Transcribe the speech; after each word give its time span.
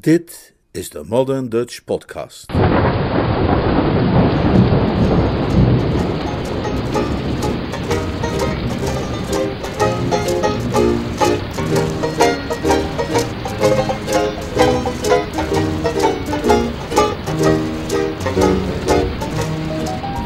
Dit 0.00 0.54
is 0.70 0.90
de 0.90 1.04
Modern 1.04 1.48
Dutch 1.48 1.84
Podcast. 1.84 2.52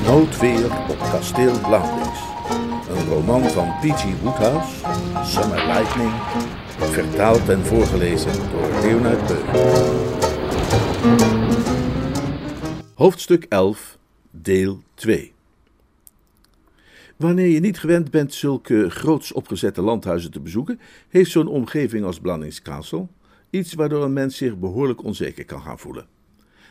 Noodweer 0.06 0.64
op 0.88 0.98
kasteel 0.98 1.60
Blauwdings. 1.60 2.20
Een 2.88 3.08
roman 3.08 3.42
van 3.42 3.68
P.G. 3.80 4.20
Woodhouse, 4.22 4.81
Summer 5.20 5.66
Lightning, 5.66 6.12
vertaald 6.78 7.48
en 7.48 7.60
voorgelezen 7.60 8.32
door 8.50 8.68
Leonard. 8.82 9.32
Hoofdstuk 12.94 13.44
11, 13.48 13.98
deel 14.30 14.82
2 14.94 15.32
Wanneer 17.16 17.46
je 17.46 17.60
niet 17.60 17.78
gewend 17.78 18.10
bent 18.10 18.34
zulke 18.34 18.90
groots 18.90 19.32
opgezette 19.32 19.82
landhuizen 19.82 20.30
te 20.30 20.40
bezoeken, 20.40 20.80
heeft 21.08 21.30
zo'n 21.30 21.48
omgeving 21.48 22.04
als 22.04 22.20
Blandings 22.20 22.62
Castle 22.62 23.06
iets 23.50 23.74
waardoor 23.74 24.04
een 24.04 24.12
mens 24.12 24.36
zich 24.36 24.58
behoorlijk 24.58 25.04
onzeker 25.04 25.44
kan 25.44 25.62
gaan 25.62 25.78
voelen. 25.78 26.06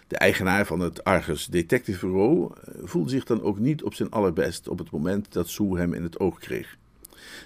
De 0.07 0.17
eigenaar 0.17 0.65
van 0.65 0.79
het 0.79 1.03
Argus 1.03 1.45
Detective 1.45 2.07
Bureau 2.07 2.51
eh, 2.53 2.73
voelde 2.83 3.09
zich 3.09 3.23
dan 3.23 3.41
ook 3.41 3.59
niet 3.59 3.83
op 3.83 3.93
zijn 3.93 4.09
allerbest 4.11 4.67
op 4.67 4.77
het 4.77 4.91
moment 4.91 5.33
dat 5.33 5.49
Sue 5.49 5.77
hem 5.77 5.93
in 5.93 6.03
het 6.03 6.19
oog 6.19 6.39
kreeg. 6.39 6.79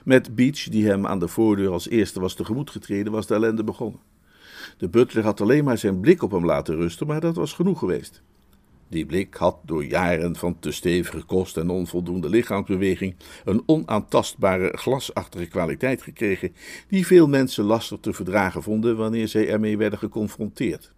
Met 0.05 0.35
Beach, 0.35 0.63
die 0.63 0.87
hem 0.87 1.07
aan 1.07 1.19
de 1.19 1.27
voordeur 1.27 1.71
als 1.71 1.89
eerste 1.89 2.19
was 2.19 2.33
tegemoet 2.33 2.69
getreden, 2.69 3.11
was 3.11 3.27
de 3.27 3.33
ellende 3.33 3.63
begonnen. 3.63 3.99
De 4.77 4.89
butler 4.89 5.23
had 5.23 5.41
alleen 5.41 5.63
maar 5.63 5.77
zijn 5.77 5.99
blik 5.99 6.23
op 6.23 6.31
hem 6.31 6.45
laten 6.45 6.75
rusten, 6.75 7.07
maar 7.07 7.19
dat 7.19 7.35
was 7.35 7.53
genoeg 7.53 7.79
geweest. 7.79 8.21
Die 8.87 9.05
blik 9.05 9.33
had 9.33 9.57
door 9.63 9.85
jaren 9.85 10.35
van 10.35 10.59
te 10.59 10.71
stevige 10.71 11.23
kost 11.23 11.57
en 11.57 11.69
onvoldoende 11.69 12.29
lichaamsbeweging 12.29 13.15
een 13.45 13.63
onaantastbare 13.65 14.77
glasachtige 14.77 15.45
kwaliteit 15.45 16.01
gekregen, 16.01 16.53
die 16.87 17.05
veel 17.05 17.27
mensen 17.27 17.63
lastig 17.63 17.99
te 17.99 18.13
verdragen 18.13 18.63
vonden 18.63 18.97
wanneer 18.97 19.27
zij 19.27 19.49
ermee 19.49 19.77
werden 19.77 19.99
geconfronteerd. 19.99 20.93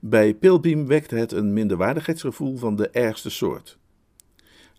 Bij 0.00 0.34
Pilbeam 0.34 0.86
wekte 0.86 1.14
het 1.14 1.32
een 1.32 1.52
minderwaardigheidsgevoel 1.52 2.56
van 2.56 2.76
de 2.76 2.88
ergste 2.88 3.30
soort. 3.30 3.80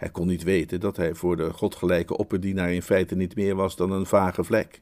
Hij 0.04 0.12
kon 0.12 0.28
niet 0.28 0.44
weten 0.44 0.80
dat 0.80 0.98
hij 0.98 1.14
voor 1.14 1.36
de 1.36 1.54
godgelijke 1.54 2.18
opperdienaar 2.18 2.74
in 2.74 2.82
feite 2.82 3.16
niet 3.16 3.36
meer 3.36 3.56
was 3.56 3.76
dan 3.76 3.92
een 3.92 4.06
vage 4.06 4.44
vlek. 4.44 4.82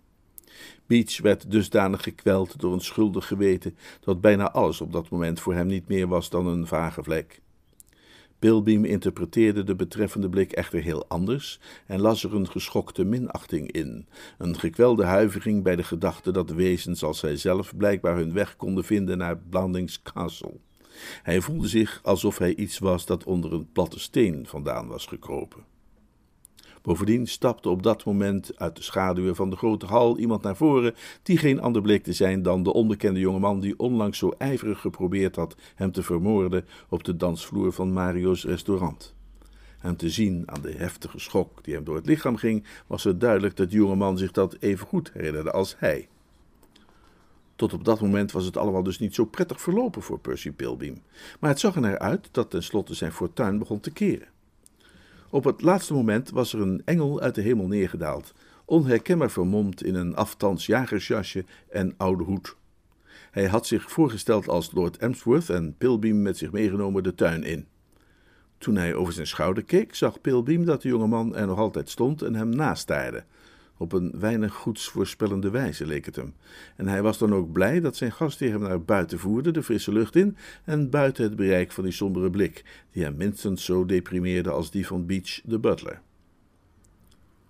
Beach 0.85 1.21
werd 1.21 1.51
dusdanig 1.51 2.03
gekweld 2.03 2.59
door 2.59 2.73
een 2.73 2.81
schuldig 2.81 3.27
geweten 3.27 3.75
dat 3.99 4.21
bijna 4.21 4.51
alles 4.51 4.81
op 4.81 4.91
dat 4.91 5.09
moment 5.09 5.39
voor 5.39 5.53
hem 5.53 5.67
niet 5.67 5.87
meer 5.87 6.07
was 6.07 6.29
dan 6.29 6.47
een 6.47 6.67
vage 6.67 7.03
vlek. 7.03 7.41
Pilbeam 8.39 8.85
interpreteerde 8.85 9.63
de 9.63 9.75
betreffende 9.75 10.29
blik 10.29 10.51
echter 10.51 10.81
heel 10.81 11.05
anders 11.07 11.59
en 11.87 12.01
las 12.01 12.23
er 12.23 12.35
een 12.35 12.49
geschokte 12.49 13.03
minachting 13.03 13.71
in, 13.71 14.07
een 14.37 14.59
gekwelde 14.59 15.03
huivering 15.03 15.63
bij 15.63 15.75
de 15.75 15.83
gedachte 15.83 16.31
dat 16.31 16.49
wezens 16.49 17.03
als 17.03 17.21
hij 17.21 17.35
zelf 17.35 17.77
blijkbaar 17.77 18.15
hun 18.15 18.33
weg 18.33 18.55
konden 18.55 18.83
vinden 18.83 19.17
naar 19.17 19.37
Blandings 19.37 20.01
Castle. 20.01 20.59
Hij 21.23 21.41
voelde 21.41 21.67
zich 21.67 21.99
alsof 22.03 22.37
hij 22.37 22.55
iets 22.55 22.79
was 22.79 23.05
dat 23.05 23.23
onder 23.23 23.53
een 23.53 23.71
platte 23.71 23.99
steen 23.99 24.47
vandaan 24.47 24.87
was 24.87 25.05
gekropen. 25.05 25.63
Bovendien 26.81 27.27
stapte 27.27 27.69
op 27.69 27.83
dat 27.83 28.05
moment 28.05 28.51
uit 28.57 28.75
de 28.75 28.81
schaduwen 28.81 29.35
van 29.35 29.49
de 29.49 29.55
grote 29.55 29.85
hal 29.85 30.17
iemand 30.17 30.41
naar 30.41 30.55
voren 30.55 30.95
die 31.23 31.37
geen 31.37 31.61
ander 31.61 31.81
bleek 31.81 32.03
te 32.03 32.13
zijn 32.13 32.41
dan 32.41 32.63
de 32.63 32.73
onbekende 32.73 33.19
jongeman 33.19 33.59
die 33.59 33.79
onlangs 33.79 34.17
zo 34.17 34.33
ijverig 34.37 34.79
geprobeerd 34.79 35.35
had 35.35 35.55
hem 35.75 35.91
te 35.91 36.03
vermoorden 36.03 36.65
op 36.89 37.03
de 37.03 37.15
dansvloer 37.15 37.73
van 37.73 37.93
Mario's 37.93 38.45
restaurant. 38.45 39.15
En 39.79 39.95
te 39.95 40.09
zien 40.09 40.43
aan 40.45 40.61
de 40.61 40.71
heftige 40.71 41.19
schok 41.19 41.63
die 41.63 41.73
hem 41.73 41.83
door 41.83 41.95
het 41.95 42.05
lichaam 42.05 42.35
ging, 42.35 42.65
was 42.87 43.03
het 43.03 43.19
duidelijk 43.19 43.55
dat 43.55 43.69
de 43.69 43.75
jongeman 43.75 44.17
zich 44.17 44.31
dat 44.31 44.57
even 44.59 44.87
goed 44.87 45.11
herinnerde 45.13 45.51
als 45.51 45.75
hij. 45.77 46.07
Tot 47.61 47.73
op 47.73 47.85
dat 47.85 48.01
moment 48.01 48.31
was 48.31 48.45
het 48.45 48.57
allemaal 48.57 48.83
dus 48.83 48.99
niet 48.99 49.15
zo 49.15 49.25
prettig 49.25 49.61
verlopen 49.61 50.01
voor 50.01 50.19
Percy 50.19 50.51
Pilbeam, 50.51 51.01
maar 51.39 51.49
het 51.49 51.59
zag 51.59 51.75
er 51.75 51.81
naar 51.81 51.99
uit 51.99 52.29
dat 52.31 52.49
tenslotte 52.49 52.93
zijn 52.93 53.11
fortuin 53.11 53.57
begon 53.57 53.79
te 53.79 53.91
keren. 53.91 54.27
Op 55.29 55.43
het 55.43 55.61
laatste 55.61 55.93
moment 55.93 56.29
was 56.29 56.53
er 56.53 56.61
een 56.61 56.81
engel 56.85 57.19
uit 57.19 57.35
de 57.35 57.41
hemel 57.41 57.67
neergedaald, 57.67 58.33
onherkenbaar 58.65 59.31
vermomd 59.31 59.83
in 59.83 59.95
een 59.95 60.15
aftans 60.15 60.65
jagersjasje 60.65 61.45
en 61.69 61.93
oude 61.97 62.23
hoed. 62.23 62.55
Hij 63.31 63.47
had 63.47 63.67
zich 63.67 63.91
voorgesteld 63.91 64.49
als 64.49 64.71
Lord 64.71 64.97
Emsworth 64.97 65.49
en 65.49 65.75
Pilbeam 65.77 66.21
met 66.21 66.37
zich 66.37 66.51
meegenomen 66.51 67.03
de 67.03 67.15
tuin 67.15 67.43
in. 67.43 67.67
Toen 68.57 68.75
hij 68.75 68.95
over 68.95 69.13
zijn 69.13 69.27
schouder 69.27 69.63
keek, 69.63 69.95
zag 69.95 70.21
Pilbeam 70.21 70.65
dat 70.65 70.81
de 70.81 70.87
jonge 70.87 71.07
man 71.07 71.35
er 71.35 71.47
nog 71.47 71.57
altijd 71.57 71.89
stond 71.89 72.21
en 72.21 72.35
hem 72.35 72.49
nastaarde, 72.49 73.23
op 73.81 73.93
een 73.93 74.13
weinig 74.19 74.53
goeds 74.53 74.89
voorspellende 74.89 75.49
wijze 75.49 75.85
leek 75.85 76.05
het 76.05 76.15
hem. 76.15 76.33
En 76.75 76.87
hij 76.87 77.01
was 77.01 77.17
dan 77.17 77.33
ook 77.33 77.51
blij 77.51 77.79
dat 77.79 77.95
zijn 77.95 78.11
gastheer 78.11 78.51
hem 78.51 78.61
naar 78.61 78.81
buiten 78.81 79.19
voerde, 79.19 79.51
de 79.51 79.63
frisse 79.63 79.91
lucht 79.91 80.15
in, 80.15 80.37
en 80.63 80.89
buiten 80.89 81.23
het 81.23 81.35
bereik 81.35 81.71
van 81.71 81.83
die 81.83 81.93
sombere 81.93 82.29
blik, 82.29 82.63
die 82.91 83.03
hem 83.03 83.15
minstens 83.17 83.65
zo 83.65 83.85
deprimeerde 83.85 84.49
als 84.49 84.71
die 84.71 84.87
van 84.87 85.05
Beach 85.05 85.41
de 85.43 85.59
butler. 85.59 86.01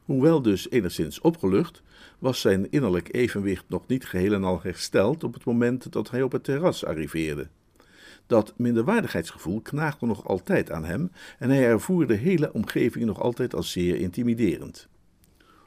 Hoewel 0.05 0.41
dus 0.41 0.69
enigszins 0.69 1.21
opgelucht, 1.21 1.81
was 2.19 2.41
zijn 2.41 2.71
innerlijk 2.71 3.13
evenwicht 3.15 3.65
nog 3.67 3.87
niet 3.87 4.05
geheel 4.05 4.33
en 4.33 4.43
al 4.43 4.61
hersteld 4.61 5.23
op 5.23 5.33
het 5.33 5.45
moment 5.45 5.91
dat 5.91 6.09
hij 6.09 6.21
op 6.21 6.31
het 6.31 6.43
terras 6.43 6.85
arriveerde. 6.85 7.47
Dat 8.27 8.53
minderwaardigheidsgevoel 8.57 9.61
knaagde 9.61 10.05
nog 10.05 10.27
altijd 10.27 10.71
aan 10.71 10.85
hem 10.85 11.11
en 11.39 11.49
hij 11.49 11.65
ervoer 11.65 12.07
de 12.07 12.13
hele 12.13 12.53
omgeving 12.53 13.05
nog 13.05 13.21
altijd 13.21 13.55
als 13.55 13.71
zeer 13.71 13.95
intimiderend. 13.95 14.89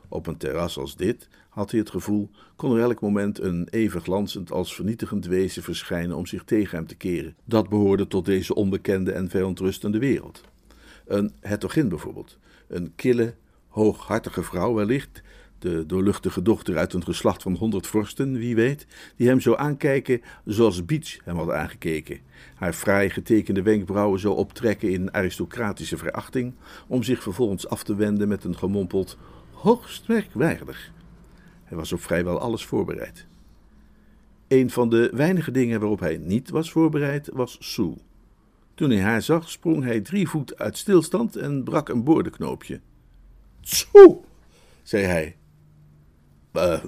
Op 0.09 0.26
een 0.26 0.37
terras 0.37 0.78
als 0.78 0.97
dit 0.97 1.28
had 1.48 1.70
hij 1.70 1.81
het 1.81 1.91
gevoel, 1.91 2.31
kon 2.56 2.76
er 2.76 2.82
elk 2.82 3.00
moment 3.00 3.41
een 3.41 3.69
even 3.70 4.00
glanzend 4.00 4.53
als 4.53 4.75
vernietigend 4.75 5.26
wezen 5.26 5.62
verschijnen 5.62 6.16
om 6.16 6.26
zich 6.26 6.44
tegen 6.44 6.76
hem 6.76 6.87
te 6.87 6.94
keren. 6.94 7.37
Dat 7.44 7.69
behoorde 7.69 8.06
tot 8.06 8.25
deze 8.25 8.54
onbekende 8.54 9.12
en 9.12 9.28
verontrustende 9.28 9.98
wereld. 9.98 10.41
Een 11.06 11.32
hertogin 11.41 11.88
bijvoorbeeld, 11.88 12.38
een 12.69 12.92
kille, 12.94 13.34
hooghartige 13.69 14.42
vrouw 14.42 14.75
wellicht, 14.75 15.22
de 15.59 15.87
doorluchtige 15.87 16.42
dochter 16.42 16.76
uit 16.76 16.92
een 16.92 17.04
geslacht 17.04 17.42
van 17.42 17.54
honderd 17.54 17.86
vorsten, 17.86 18.32
wie 18.32 18.54
weet, 18.54 18.86
die 19.16 19.28
hem 19.28 19.41
zou 19.41 19.59
aankijken 19.59 20.21
zoals 20.44 20.84
Beach 20.84 21.16
hem 21.25 21.36
had 21.36 21.50
aangekeken, 21.50 22.21
haar 22.54 22.72
fraai 22.72 23.10
getekende 23.10 23.62
wenkbrauwen 23.62 24.21
zou 24.21 24.36
optrekken 24.36 24.91
in 24.91 25.15
aristocratische 25.15 25.97
verachting, 25.97 26.54
om 26.86 27.03
zich 27.03 27.22
vervolgens 27.22 27.69
af 27.69 27.82
te 27.84 27.94
wenden 27.94 28.28
met 28.28 28.44
een 28.44 28.59
gemompeld 28.59 29.19
hoogst 29.65 30.09
merkwaardig. 30.09 30.93
Hij 31.65 31.77
was 31.77 31.93
op 31.93 32.01
vrijwel 32.01 32.39
alles 32.39 32.65
voorbereid. 32.65 33.27
Een 34.49 34.71
van 34.71 34.89
de 34.91 35.11
weinige 35.15 35.51
dingen 35.51 35.81
waarop 35.81 36.01
hij 36.01 36.17
niet 36.17 36.51
was 36.51 36.71
voorbereid 36.71 37.29
was 37.33 37.57
Sue. 37.61 37.97
Toen 38.75 38.91
hij 38.91 39.01
haar 39.01 39.23
zag, 39.23 39.51
sprong 39.51 39.85
hij 39.85 40.01
drie 40.01 40.29
voet 40.29 40.59
uit 40.59 40.79
stilstand 40.79 41.37
en 41.37 41.63
brak 41.65 41.89
een 41.89 42.05
boordenknoopje. 42.05 42.81
Sue, 43.61 44.21
zei 44.83 45.05
hij. 45.05 45.37
Uh, 46.53 46.85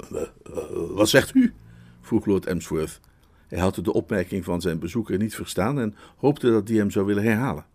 wat 0.94 1.08
zegt 1.08 1.34
u? 1.34 1.54
vroeg 2.00 2.26
Lord 2.26 2.46
Emsworth. 2.46 3.00
Hij 3.48 3.58
had 3.58 3.74
de 3.74 3.92
opmerking 3.92 4.44
van 4.44 4.60
zijn 4.60 4.78
bezoeker 4.78 5.18
niet 5.18 5.34
verstaan 5.34 5.80
en 5.80 5.94
hoopte 6.16 6.50
dat 6.50 6.66
die 6.66 6.78
hem 6.78 6.90
zou 6.90 7.06
willen 7.06 7.22
herhalen. 7.22 7.66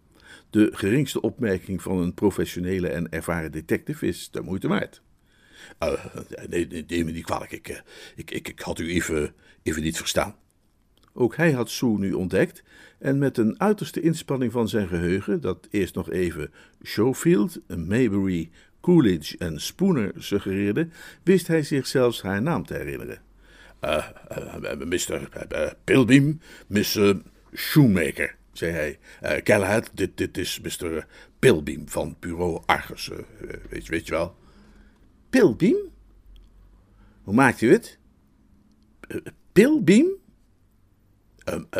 De 0.51 0.69
geringste 0.73 1.21
opmerking 1.21 1.81
van 1.81 1.97
een 1.97 2.13
professionele 2.13 2.87
en 2.87 3.11
ervaren 3.11 3.51
detective 3.51 4.07
is 4.07 4.29
de 4.31 4.41
moeite 4.41 4.67
waard. 4.67 5.01
Uh, 5.83 6.05
nee, 6.47 6.67
nee, 6.67 6.85
neem 6.87 7.05
me 7.05 7.11
niet 7.11 7.25
kwalijk. 7.25 7.51
Ik, 7.51 7.69
uh, 7.69 7.77
ik, 8.15 8.31
ik, 8.31 8.47
ik 8.47 8.59
had 8.59 8.79
u 8.79 8.89
even, 8.89 9.33
even 9.63 9.81
niet 9.81 9.97
verstaan. 9.97 10.35
Ook 11.13 11.35
hij 11.35 11.51
had 11.51 11.69
Sue 11.69 11.97
nu 11.97 12.13
ontdekt 12.13 12.63
en 12.99 13.17
met 13.17 13.37
een 13.37 13.59
uiterste 13.59 14.01
inspanning 14.01 14.51
van 14.51 14.69
zijn 14.69 14.87
geheugen, 14.87 15.41
dat 15.41 15.67
eerst 15.69 15.95
nog 15.95 16.09
even 16.09 16.51
Schofield, 16.81 17.59
Maybury, 17.67 18.49
Coolidge 18.81 19.37
en 19.37 19.61
Spooner 19.61 20.11
suggereerde, 20.17 20.87
wist 21.23 21.47
hij 21.47 21.63
zich 21.63 21.87
zelfs 21.87 22.21
haar 22.21 22.41
naam 22.41 22.65
te 22.65 22.73
herinneren. 22.73 23.21
Uh, 23.81 24.07
Mr. 24.77 25.29
Pilbeam, 25.83 26.39
Miss 26.67 26.99
Shoemaker 27.55 28.35
zei 28.61 28.71
hij. 28.71 28.99
Uh, 29.47 29.79
dit, 29.93 30.17
dit 30.17 30.37
is 30.37 30.59
Mr. 30.59 31.05
Pilbeam 31.39 31.89
van 31.89 32.15
bureau 32.19 32.61
Argus, 32.65 33.09
uh, 33.09 33.17
weet, 33.69 33.87
weet 33.87 34.05
je 34.05 34.11
wel. 34.11 34.35
Pilbeam? 35.29 35.77
Hoe 37.21 37.33
maakt 37.33 37.61
u 37.61 37.71
het? 37.71 37.97
Uh, 39.07 39.21
Pilbeam? 39.51 40.19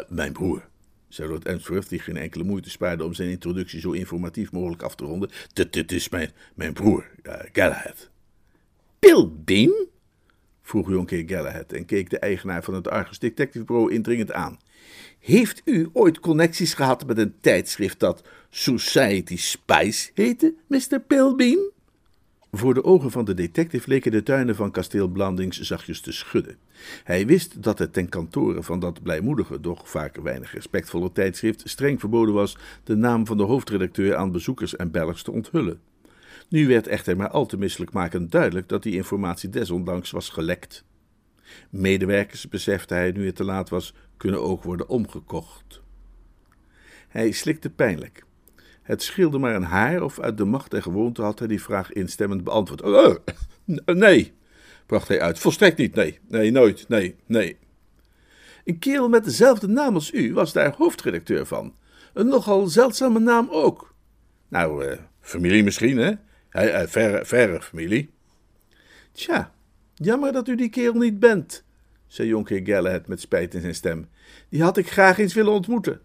mijn 0.07 0.33
broer, 0.33 0.69
zei 1.07 1.29
Lord 1.29 1.45
Emsworth, 1.45 1.89
die 1.89 1.99
geen 1.99 2.17
enkele 2.17 2.43
moeite 2.43 2.69
spaarde 2.69 3.05
om 3.05 3.13
zijn 3.13 3.29
introductie 3.29 3.79
zo 3.79 3.91
informatief 3.91 4.51
mogelijk 4.51 4.81
af 4.81 4.95
te 4.95 5.03
ronden. 5.03 5.29
Dit, 5.53 5.73
dit 5.73 5.91
is 5.91 6.09
mijn, 6.09 6.31
mijn 6.55 6.73
broer, 6.73 7.09
Galahad. 7.51 8.09
Pilbeam? 8.99 9.87
vroeg 10.61 10.89
Jonker 10.89 11.23
Galahad 11.27 11.71
en 11.71 11.85
keek 11.85 12.09
de 12.09 12.19
eigenaar 12.19 12.63
van 12.63 12.73
het 12.73 12.87
Argus 12.87 13.19
Detective 13.19 13.65
Bureau 13.65 13.93
indringend 13.93 14.31
aan. 14.31 14.59
Heeft 15.19 15.61
u 15.65 15.89
ooit 15.93 16.19
connecties 16.19 16.73
gehad 16.73 17.07
met 17.07 17.17
een 17.17 17.33
tijdschrift 17.41 17.99
dat 17.99 18.23
Society 18.49 19.37
Spice 19.37 20.11
heette, 20.13 20.53
Mr. 20.67 20.99
Pilbeam? 21.07 21.59
Voor 22.51 22.73
de 22.73 22.83
ogen 22.83 23.11
van 23.11 23.25
de 23.25 23.33
detective 23.33 23.89
leken 23.89 24.11
de 24.11 24.23
tuinen 24.23 24.55
van 24.55 24.71
kasteel 24.71 25.07
Blandings 25.07 25.59
zachtjes 25.59 26.01
te 26.01 26.11
schudden. 26.11 26.57
Hij 27.03 27.25
wist 27.25 27.63
dat 27.63 27.79
het 27.79 27.93
ten 27.93 28.09
kantore 28.09 28.63
van 28.63 28.79
dat 28.79 29.03
blijmoedige, 29.03 29.59
doch 29.59 29.89
vaak 29.89 30.15
weinig 30.15 30.53
respectvolle 30.53 31.11
tijdschrift 31.11 31.61
streng 31.69 31.99
verboden 31.99 32.33
was 32.33 32.57
de 32.83 32.95
naam 32.95 33.25
van 33.25 33.37
de 33.37 33.43
hoofdredacteur 33.43 34.15
aan 34.15 34.31
bezoekers 34.31 34.75
en 34.75 34.91
bellers 34.91 35.23
te 35.23 35.31
onthullen. 35.31 35.79
Nu 36.49 36.67
werd 36.67 36.87
echter 36.87 37.17
maar 37.17 37.29
al 37.29 37.45
te 37.45 37.57
misselijkmakend 37.57 38.31
duidelijk 38.31 38.69
dat 38.69 38.83
die 38.83 38.95
informatie 38.95 39.49
desondanks 39.49 40.11
was 40.11 40.29
gelekt. 40.29 40.83
Medewerkers, 41.69 42.47
besefte 42.49 42.93
hij 42.93 43.11
nu 43.11 43.25
het 43.25 43.35
te 43.35 43.43
laat 43.43 43.69
was, 43.69 43.93
kunnen 44.17 44.41
ook 44.41 44.63
worden 44.63 44.89
omgekocht. 44.89 45.81
Hij 47.07 47.31
slikte 47.31 47.69
pijnlijk. 47.69 48.23
Het 48.81 49.03
scheelde 49.03 49.37
maar 49.37 49.55
een 49.55 49.63
haar 49.63 50.01
of 50.01 50.19
uit 50.19 50.37
de 50.37 50.45
macht 50.45 50.73
en 50.73 50.81
gewoonte 50.81 51.21
had 51.21 51.39
hij 51.39 51.47
die 51.47 51.61
vraag 51.61 51.91
instemmend 51.91 52.43
beantwoord. 52.43 52.81
Oh, 52.81 53.15
nee, 53.85 54.33
bracht 54.85 55.07
hij 55.07 55.21
uit. 55.21 55.39
Volstrekt 55.39 55.77
niet, 55.77 55.95
nee. 55.95 56.19
Nee, 56.27 56.51
nooit, 56.51 56.87
nee, 56.87 57.15
nee. 57.25 57.57
Een 58.63 58.79
kerel 58.79 59.09
met 59.09 59.23
dezelfde 59.23 59.67
naam 59.67 59.93
als 59.93 60.13
u 60.13 60.33
was 60.33 60.53
daar 60.53 60.75
hoofdredacteur 60.77 61.45
van. 61.45 61.75
Een 62.13 62.27
nogal 62.27 62.67
zeldzame 62.67 63.19
naam 63.19 63.47
ook. 63.49 63.93
Nou, 64.47 64.85
uh, 64.85 64.97
familie 65.21 65.63
misschien, 65.63 65.97
hè? 65.97 66.11
Uh, 66.51 66.87
verre, 66.87 67.25
verre 67.25 67.61
familie. 67.61 68.09
Tja, 69.11 69.53
jammer 70.05 70.31
dat 70.31 70.47
u 70.47 70.55
die 70.55 70.69
kerel 70.69 70.93
niet 70.93 71.19
bent, 71.19 71.63
zei 72.07 72.27
Jonker 72.27 72.61
Galahad 72.63 73.07
met 73.07 73.21
spijt 73.21 73.53
in 73.53 73.61
zijn 73.61 73.75
stem. 73.75 74.09
Die 74.49 74.63
had 74.63 74.77
ik 74.77 74.89
graag 74.89 75.17
eens 75.17 75.33
willen 75.33 75.51
ontmoeten. 75.51 76.01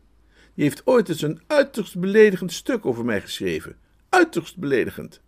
Die 0.54 0.64
heeft 0.64 0.86
ooit 0.86 1.08
eens 1.08 1.22
een 1.22 1.40
uiterst 1.46 1.98
beledigend 1.98 2.52
stuk 2.52 2.86
over 2.86 3.04
mij 3.04 3.20
geschreven. 3.20 3.76
Uiterst 4.08 4.56
beledigend. 4.56 5.20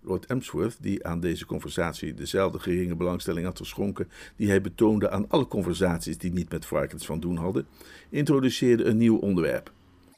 Lord 0.00 0.26
Emsworth, 0.26 0.76
die 0.80 1.06
aan 1.06 1.20
deze 1.20 1.46
conversatie 1.46 2.14
dezelfde 2.14 2.58
geringe 2.58 2.96
belangstelling 2.96 3.46
had 3.46 3.58
geschonken 3.58 4.08
die 4.36 4.48
hij 4.48 4.60
betoonde 4.60 5.10
aan 5.10 5.28
alle 5.28 5.48
conversaties 5.48 6.18
die 6.18 6.32
niet 6.32 6.50
met 6.50 6.66
varkens 6.66 7.06
van 7.06 7.20
doen 7.20 7.36
hadden, 7.36 7.66
introduceerde 8.08 8.84
een 8.84 8.96
nieuw 8.96 9.16
onderwerp. 9.16 9.72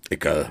Ik 0.09 0.25
uh, 0.25 0.49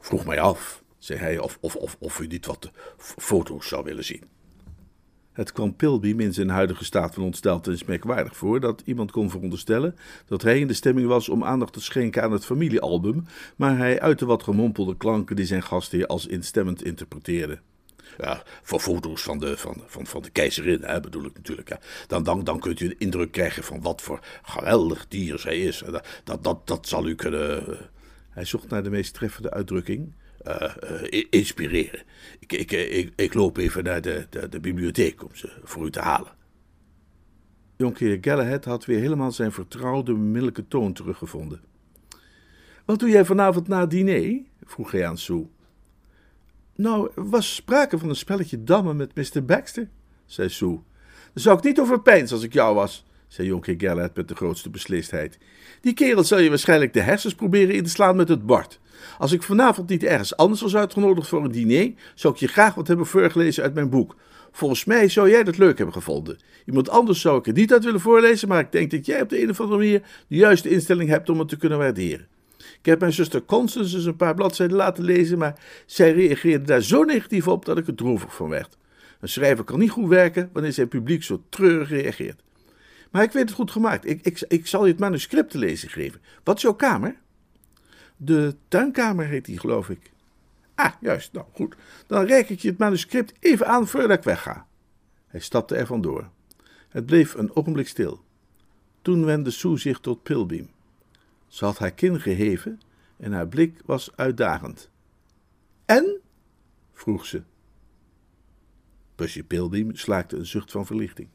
vroeg 0.00 0.24
mij 0.24 0.40
af, 0.40 0.82
zei 0.98 1.18
hij, 1.18 1.38
of, 1.38 1.58
of, 1.60 1.76
of, 1.76 1.96
of 1.98 2.20
u 2.20 2.26
niet 2.26 2.46
wat 2.46 2.70
foto's 2.96 3.68
zou 3.68 3.84
willen 3.84 4.04
zien. 4.04 4.22
Het 5.32 5.52
kwam 5.52 5.76
Pilbeam 5.76 6.20
in 6.20 6.32
zijn 6.32 6.48
huidige 6.48 6.84
staat 6.84 7.14
van 7.14 7.22
ontsteltenis 7.22 7.84
merkwaardig 7.84 8.36
voor 8.36 8.60
dat 8.60 8.82
iemand 8.84 9.10
kon 9.10 9.30
veronderstellen 9.30 9.96
dat 10.26 10.42
hij 10.42 10.58
in 10.58 10.66
de 10.66 10.74
stemming 10.74 11.06
was 11.06 11.28
om 11.28 11.44
aandacht 11.44 11.72
te 11.72 11.80
schenken 11.80 12.22
aan 12.22 12.32
het 12.32 12.44
familiealbum, 12.44 13.24
maar 13.56 13.78
hij 13.78 14.00
uitte 14.00 14.26
wat 14.26 14.42
gemompelde 14.42 14.96
klanken 14.96 15.36
die 15.36 15.46
zijn 15.46 15.62
gastheer 15.62 16.06
als 16.06 16.26
instemmend 16.26 16.84
interpreteerde. 16.84 17.58
Ja, 18.18 18.42
voor 18.62 18.80
foto's 18.80 19.22
van 19.22 19.38
de, 19.38 19.56
van, 19.56 19.82
van, 19.86 20.06
van 20.06 20.22
de 20.22 20.30
keizerin, 20.30 20.82
hè, 20.82 21.00
bedoel 21.00 21.24
ik 21.24 21.34
natuurlijk. 21.34 21.68
Hè. 21.68 21.76
Dan, 22.06 22.22
dan, 22.22 22.44
dan 22.44 22.60
kunt 22.60 22.80
u 22.80 22.88
de 22.88 22.96
indruk 22.98 23.32
krijgen 23.32 23.64
van 23.64 23.80
wat 23.82 24.02
voor 24.02 24.20
geweldig 24.42 25.08
dier 25.08 25.38
zij 25.38 25.60
is. 25.60 25.82
Dat, 25.86 26.06
dat, 26.24 26.44
dat, 26.44 26.66
dat 26.66 26.88
zal 26.88 27.06
u 27.06 27.14
kunnen. 27.14 27.66
Eh, 27.66 27.80
hij 28.30 28.44
zocht 28.44 28.68
naar 28.68 28.82
de 28.82 28.90
meest 28.90 29.14
treffende 29.14 29.50
uitdrukking. 29.50 30.12
Uh, 30.46 31.22
inspireren. 31.30 32.02
Ik, 32.38 32.52
ik, 32.52 32.72
ik, 32.72 33.12
ik, 33.16 33.34
loop 33.34 33.56
even 33.56 33.84
naar 33.84 34.00
de, 34.00 34.26
de, 34.30 34.48
de, 34.48 34.60
bibliotheek 34.60 35.24
om 35.24 35.34
ze 35.34 35.52
voor 35.62 35.86
u 35.86 35.90
te 35.90 36.00
halen. 36.00 36.32
Jonkheer 37.76 38.18
Galahad 38.20 38.64
had 38.64 38.84
weer 38.84 39.00
helemaal 39.00 39.32
zijn 39.32 39.52
vertrouwde, 39.52 40.12
bemiddelijke 40.12 40.68
toon 40.68 40.92
teruggevonden. 40.92 41.60
Wat 42.84 42.98
doe 42.98 43.08
jij 43.08 43.24
vanavond 43.24 43.68
na 43.68 43.80
het 43.80 43.90
diner? 43.90 44.40
vroeg 44.64 44.90
hij 44.90 45.06
aan 45.06 45.18
Sue. 45.18 45.46
Nou, 46.74 47.10
er 47.16 47.28
was 47.28 47.54
sprake 47.54 47.98
van 47.98 48.08
een 48.08 48.16
spelletje 48.16 48.64
dammen 48.64 48.96
met 48.96 49.14
Mr. 49.14 49.44
Baxter, 49.44 49.88
zei 50.26 50.48
Sue. 50.48 50.80
Daar 51.32 51.42
zou 51.42 51.58
ik 51.58 51.64
niet 51.64 51.80
over 51.80 52.02
als 52.32 52.42
ik 52.42 52.52
jou 52.52 52.74
was, 52.74 53.04
zei 53.32 53.48
Jonkheer 53.48 53.74
Galahad 53.78 54.16
met 54.16 54.28
de 54.28 54.34
grootste 54.34 54.70
beslistheid. 54.70 55.38
Die 55.80 55.94
kerel 55.94 56.24
zal 56.24 56.38
je 56.38 56.48
waarschijnlijk 56.48 56.92
de 56.92 57.00
hersens 57.00 57.34
proberen 57.34 57.74
in 57.74 57.84
te 57.84 57.90
slaan 57.90 58.16
met 58.16 58.28
het 58.28 58.46
bord. 58.46 58.80
Als 59.18 59.32
ik 59.32 59.42
vanavond 59.42 59.88
niet 59.88 60.04
ergens 60.04 60.36
anders 60.36 60.60
was 60.60 60.76
uitgenodigd 60.76 61.28
voor 61.28 61.44
een 61.44 61.50
diner, 61.50 61.92
zou 62.14 62.34
ik 62.34 62.40
je 62.40 62.46
graag 62.46 62.74
wat 62.74 62.88
hebben 62.88 63.06
voorgelezen 63.06 63.62
uit 63.62 63.74
mijn 63.74 63.90
boek. 63.90 64.16
Volgens 64.50 64.84
mij 64.84 65.08
zou 65.08 65.30
jij 65.30 65.44
dat 65.44 65.58
leuk 65.58 65.76
hebben 65.76 65.94
gevonden. 65.94 66.38
Iemand 66.66 66.88
anders 66.88 67.20
zou 67.20 67.38
ik 67.38 67.44
het 67.44 67.56
niet 67.56 67.72
uit 67.72 67.84
willen 67.84 68.00
voorlezen, 68.00 68.48
maar 68.48 68.60
ik 68.60 68.72
denk 68.72 68.90
dat 68.90 69.06
jij 69.06 69.22
op 69.22 69.28
de 69.28 69.42
een 69.42 69.50
of 69.50 69.60
andere 69.60 69.78
manier 69.78 70.02
de 70.28 70.36
juiste 70.36 70.68
instelling 70.68 71.08
hebt 71.08 71.28
om 71.28 71.38
het 71.38 71.48
te 71.48 71.56
kunnen 71.56 71.78
waarderen. 71.78 72.26
Ik 72.58 72.86
heb 72.86 73.00
mijn 73.00 73.12
zuster 73.12 73.44
Constance 73.44 73.96
eens 73.96 74.04
een 74.04 74.16
paar 74.16 74.34
bladzijden 74.34 74.76
laten 74.76 75.04
lezen, 75.04 75.38
maar 75.38 75.58
zij 75.86 76.12
reageerde 76.12 76.64
daar 76.64 76.82
zo 76.82 77.02
negatief 77.02 77.48
op 77.48 77.64
dat 77.64 77.78
ik 77.78 77.86
er 77.86 77.94
droevig 77.94 78.34
van 78.34 78.48
werd. 78.48 78.76
Een 79.20 79.28
schrijver 79.28 79.64
kan 79.64 79.78
niet 79.78 79.90
goed 79.90 80.08
werken 80.08 80.50
wanneer 80.52 80.72
zijn 80.72 80.88
publiek 80.88 81.22
zo 81.22 81.42
treurig 81.48 81.88
reageert. 81.88 82.42
Maar 83.12 83.22
ik 83.22 83.32
weet 83.32 83.48
het 83.48 83.52
goed 83.52 83.70
gemaakt. 83.70 84.06
Ik, 84.06 84.20
ik, 84.22 84.44
ik 84.48 84.66
zal 84.66 84.84
je 84.84 84.90
het 84.90 85.00
manuscript 85.00 85.50
te 85.50 85.58
lezen 85.58 85.88
geven. 85.88 86.20
Wat 86.42 86.56
is 86.56 86.62
jouw 86.62 86.74
kamer? 86.74 87.16
De 88.16 88.56
tuinkamer 88.68 89.26
heet 89.26 89.44
die, 89.44 89.58
geloof 89.58 89.88
ik. 89.88 90.10
Ah, 90.74 90.92
juist. 91.00 91.32
Nou, 91.32 91.46
goed. 91.52 91.76
Dan 92.06 92.24
reik 92.24 92.48
ik 92.48 92.60
je 92.60 92.68
het 92.68 92.78
manuscript 92.78 93.32
even 93.40 93.66
aan 93.66 93.88
voordat 93.88 94.18
ik 94.18 94.24
wegga. 94.24 94.66
Hij 95.26 95.40
stapte 95.40 95.76
er 95.76 95.86
vandoor. 95.86 96.30
Het 96.88 97.06
bleef 97.06 97.34
een 97.34 97.56
ogenblik 97.56 97.88
stil. 97.88 98.24
Toen 99.02 99.24
wendde 99.24 99.50
Sue 99.50 99.76
zich 99.76 100.00
tot 100.00 100.22
Pilbeam. 100.22 100.68
Ze 101.46 101.64
had 101.64 101.78
haar 101.78 101.92
kin 101.92 102.20
geheven 102.20 102.80
en 103.16 103.32
haar 103.32 103.48
blik 103.48 103.80
was 103.84 104.16
uitdagend. 104.16 104.90
En? 105.84 106.20
vroeg 106.92 107.26
ze. 107.26 107.42
Pushy 109.14 109.42
Pilbeam 109.42 109.96
slaakte 109.96 110.36
een 110.36 110.46
zucht 110.46 110.70
van 110.70 110.86
verlichting. 110.86 111.28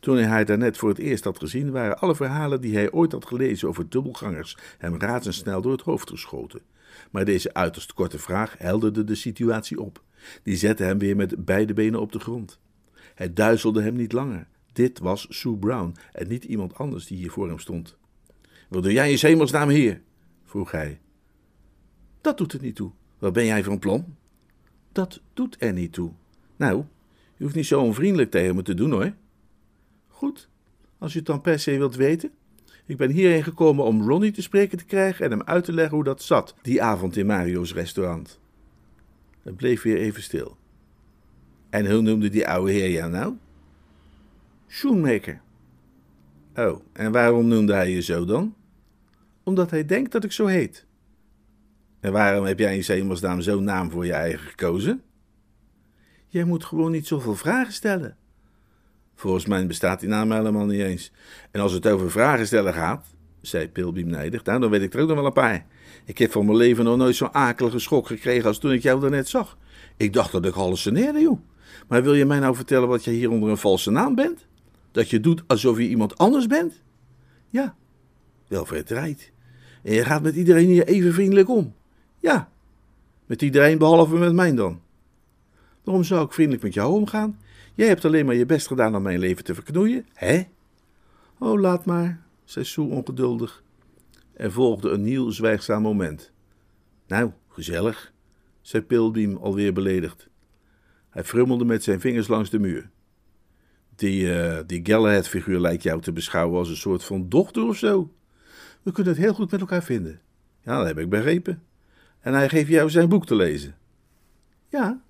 Toen 0.00 0.16
hij 0.16 0.26
haar 0.26 0.44
daarnet 0.44 0.76
voor 0.76 0.88
het 0.88 0.98
eerst 0.98 1.24
had 1.24 1.38
gezien, 1.38 1.70
waren 1.70 1.98
alle 1.98 2.14
verhalen 2.14 2.60
die 2.60 2.74
hij 2.74 2.92
ooit 2.92 3.12
had 3.12 3.26
gelezen 3.26 3.68
over 3.68 3.88
dubbelgangers 3.88 4.56
hem 4.78 5.00
razendsnel 5.00 5.60
door 5.60 5.72
het 5.72 5.80
hoofd 5.80 6.10
geschoten. 6.10 6.60
Maar 7.10 7.24
deze 7.24 7.54
uiterst 7.54 7.94
korte 7.94 8.18
vraag 8.18 8.54
helderde 8.58 9.04
de 9.04 9.14
situatie 9.14 9.80
op. 9.80 10.02
Die 10.42 10.56
zette 10.56 10.82
hem 10.82 10.98
weer 10.98 11.16
met 11.16 11.44
beide 11.44 11.74
benen 11.74 12.00
op 12.00 12.12
de 12.12 12.18
grond. 12.18 12.58
Het 13.14 13.36
duizelde 13.36 13.82
hem 13.82 13.94
niet 13.94 14.12
langer. 14.12 14.46
Dit 14.72 14.98
was 14.98 15.26
Sue 15.28 15.56
Brown 15.56 15.96
en 16.12 16.28
niet 16.28 16.44
iemand 16.44 16.74
anders 16.74 17.06
die 17.06 17.16
hier 17.18 17.30
voor 17.30 17.48
hem 17.48 17.58
stond. 17.58 17.96
Wat 18.68 18.82
doe 18.82 18.92
jij 18.92 19.10
in 19.10 19.18
hemelsnaam 19.20 19.68
hier? 19.68 20.00
vroeg 20.44 20.70
hij. 20.70 21.00
Dat 22.20 22.38
doet 22.38 22.52
er 22.52 22.60
niet 22.60 22.76
toe. 22.76 22.90
Wat 23.18 23.32
ben 23.32 23.44
jij 23.44 23.64
van 23.64 23.78
plan? 23.78 24.16
Dat 24.92 25.20
doet 25.34 25.56
er 25.58 25.72
niet 25.72 25.92
toe. 25.92 26.12
Nou, 26.56 26.84
je 27.36 27.44
hoeft 27.44 27.54
niet 27.54 27.66
zo 27.66 27.80
onvriendelijk 27.80 28.30
tegen 28.30 28.54
me 28.54 28.62
te 28.62 28.74
doen 28.74 28.90
hoor. 28.90 29.12
Goed, 30.18 30.48
als 30.98 31.12
je 31.12 31.18
het 31.18 31.26
dan 31.26 31.40
per 31.40 31.58
se 31.58 31.78
wilt 31.78 31.96
weten. 31.96 32.30
Ik 32.86 32.96
ben 32.96 33.10
hierheen 33.10 33.42
gekomen 33.42 33.84
om 33.84 34.08
Ronnie 34.08 34.30
te 34.30 34.42
spreken 34.42 34.78
te 34.78 34.84
krijgen 34.84 35.24
en 35.24 35.30
hem 35.30 35.42
uit 35.42 35.64
te 35.64 35.72
leggen 35.72 35.94
hoe 35.94 36.04
dat 36.04 36.22
zat, 36.22 36.54
die 36.62 36.82
avond 36.82 37.16
in 37.16 37.26
Mario's 37.26 37.74
restaurant. 37.74 38.40
Het 39.42 39.56
bleef 39.56 39.82
weer 39.82 39.96
even 39.96 40.22
stil. 40.22 40.56
En 41.70 41.90
hoe 41.90 42.00
noemde 42.00 42.28
die 42.28 42.48
oude 42.48 42.72
heer 42.72 42.90
jou 42.90 43.10
nou? 43.10 43.34
Shoemaker. 44.68 45.40
Oh, 46.54 46.80
en 46.92 47.12
waarom 47.12 47.46
noemde 47.46 47.72
hij 47.72 47.90
je 47.90 48.02
zo 48.02 48.24
dan? 48.24 48.54
Omdat 49.42 49.70
hij 49.70 49.84
denkt 49.84 50.12
dat 50.12 50.24
ik 50.24 50.32
zo 50.32 50.46
heet. 50.46 50.86
En 52.00 52.12
waarom 52.12 52.44
heb 52.44 52.58
jij 52.58 52.76
in 52.76 52.84
hemelsnaam 52.86 53.40
zo'n 53.40 53.64
naam 53.64 53.90
voor 53.90 54.06
je 54.06 54.12
eigen 54.12 54.48
gekozen? 54.48 55.02
Jij 56.28 56.44
moet 56.44 56.64
gewoon 56.64 56.90
niet 56.90 57.06
zoveel 57.06 57.34
vragen 57.34 57.72
stellen. 57.72 58.17
Volgens 59.18 59.46
mij 59.46 59.66
bestaat 59.66 60.00
die 60.00 60.08
naam 60.08 60.32
helemaal 60.32 60.66
niet 60.66 60.80
eens. 60.80 61.12
En 61.50 61.60
als 61.60 61.72
het 61.72 61.86
over 61.86 62.10
vragen 62.10 62.46
stellen 62.46 62.74
gaat, 62.74 63.06
zei 63.40 63.68
Pilbeam 63.68 64.08
nijdig, 64.08 64.44
nou, 64.44 64.60
dan 64.60 64.70
weet 64.70 64.82
ik 64.82 64.94
er 64.94 65.00
ook 65.00 65.08
nog 65.08 65.16
wel 65.16 65.26
een 65.26 65.32
paar. 65.32 65.66
Ik 66.04 66.18
heb 66.18 66.32
van 66.32 66.44
mijn 66.46 66.56
leven 66.56 66.84
nog 66.84 66.96
nooit 66.96 67.16
zo'n 67.16 67.34
akelige 67.34 67.78
schok 67.78 68.06
gekregen 68.06 68.48
als 68.48 68.58
toen 68.58 68.72
ik 68.72 68.82
jou 68.82 69.00
daarnet 69.00 69.28
zag. 69.28 69.56
Ik 69.96 70.12
dacht 70.12 70.32
dat 70.32 70.46
ik 70.46 70.54
hallucineerde, 70.54 71.20
joh. 71.20 71.40
Maar 71.88 72.02
wil 72.02 72.14
je 72.14 72.24
mij 72.24 72.38
nou 72.38 72.54
vertellen 72.54 72.88
wat 72.88 73.04
je 73.04 73.10
hier 73.10 73.30
onder 73.30 73.50
een 73.50 73.56
valse 73.56 73.90
naam 73.90 74.14
bent? 74.14 74.46
Dat 74.90 75.10
je 75.10 75.20
doet 75.20 75.42
alsof 75.46 75.78
je 75.78 75.88
iemand 75.88 76.18
anders 76.18 76.46
bent? 76.46 76.82
Ja, 77.48 77.74
wel 78.46 78.64
verdraaid. 78.64 79.32
En 79.82 79.92
je 79.92 80.04
gaat 80.04 80.22
met 80.22 80.34
iedereen 80.34 80.66
hier 80.66 80.86
even 80.86 81.12
vriendelijk 81.12 81.48
om. 81.48 81.74
Ja, 82.18 82.50
met 83.26 83.42
iedereen 83.42 83.78
behalve 83.78 84.16
met 84.16 84.32
mij 84.32 84.54
dan. 84.54 84.80
Waarom 85.84 86.04
zou 86.04 86.24
ik 86.24 86.32
vriendelijk 86.32 86.62
met 86.62 86.74
jou 86.74 86.92
omgaan? 86.92 87.38
Jij 87.78 87.88
hebt 87.88 88.04
alleen 88.04 88.26
maar 88.26 88.34
je 88.34 88.46
best 88.46 88.66
gedaan 88.66 88.96
om 88.96 89.02
mijn 89.02 89.18
leven 89.18 89.44
te 89.44 89.54
verknoeien, 89.54 90.06
hè? 90.14 90.42
Oh, 91.38 91.60
laat 91.60 91.84
maar, 91.84 92.22
zei 92.44 92.64
Sue 92.64 92.84
ongeduldig. 92.84 93.62
Er 94.32 94.52
volgde 94.52 94.90
een 94.90 95.02
nieuw 95.02 95.30
zwijgzaam 95.30 95.82
moment. 95.82 96.32
Nou, 97.06 97.30
gezellig, 97.48 98.12
zei 98.60 98.82
Pilbeam 98.82 99.36
alweer 99.36 99.72
beledigd. 99.72 100.28
Hij 101.10 101.24
frummelde 101.24 101.64
met 101.64 101.82
zijn 101.82 102.00
vingers 102.00 102.28
langs 102.28 102.50
de 102.50 102.58
muur. 102.58 102.90
Die, 103.94 104.22
uh, 104.22 104.58
die 104.66 104.80
Galahad-figuur 104.82 105.60
lijkt 105.60 105.82
jou 105.82 106.00
te 106.00 106.12
beschouwen 106.12 106.58
als 106.58 106.68
een 106.68 106.76
soort 106.76 107.04
van 107.04 107.28
dochter 107.28 107.62
of 107.62 107.76
zo. 107.76 108.12
We 108.82 108.92
kunnen 108.92 109.12
het 109.12 109.22
heel 109.22 109.34
goed 109.34 109.50
met 109.50 109.60
elkaar 109.60 109.82
vinden. 109.82 110.20
Ja, 110.60 110.78
dat 110.78 110.86
heb 110.86 110.98
ik 110.98 111.08
begrepen. 111.08 111.62
En 112.20 112.32
hij 112.32 112.48
geeft 112.48 112.68
jou 112.68 112.90
zijn 112.90 113.08
boek 113.08 113.26
te 113.26 113.34
lezen. 113.34 113.76
Ja. 114.68 115.06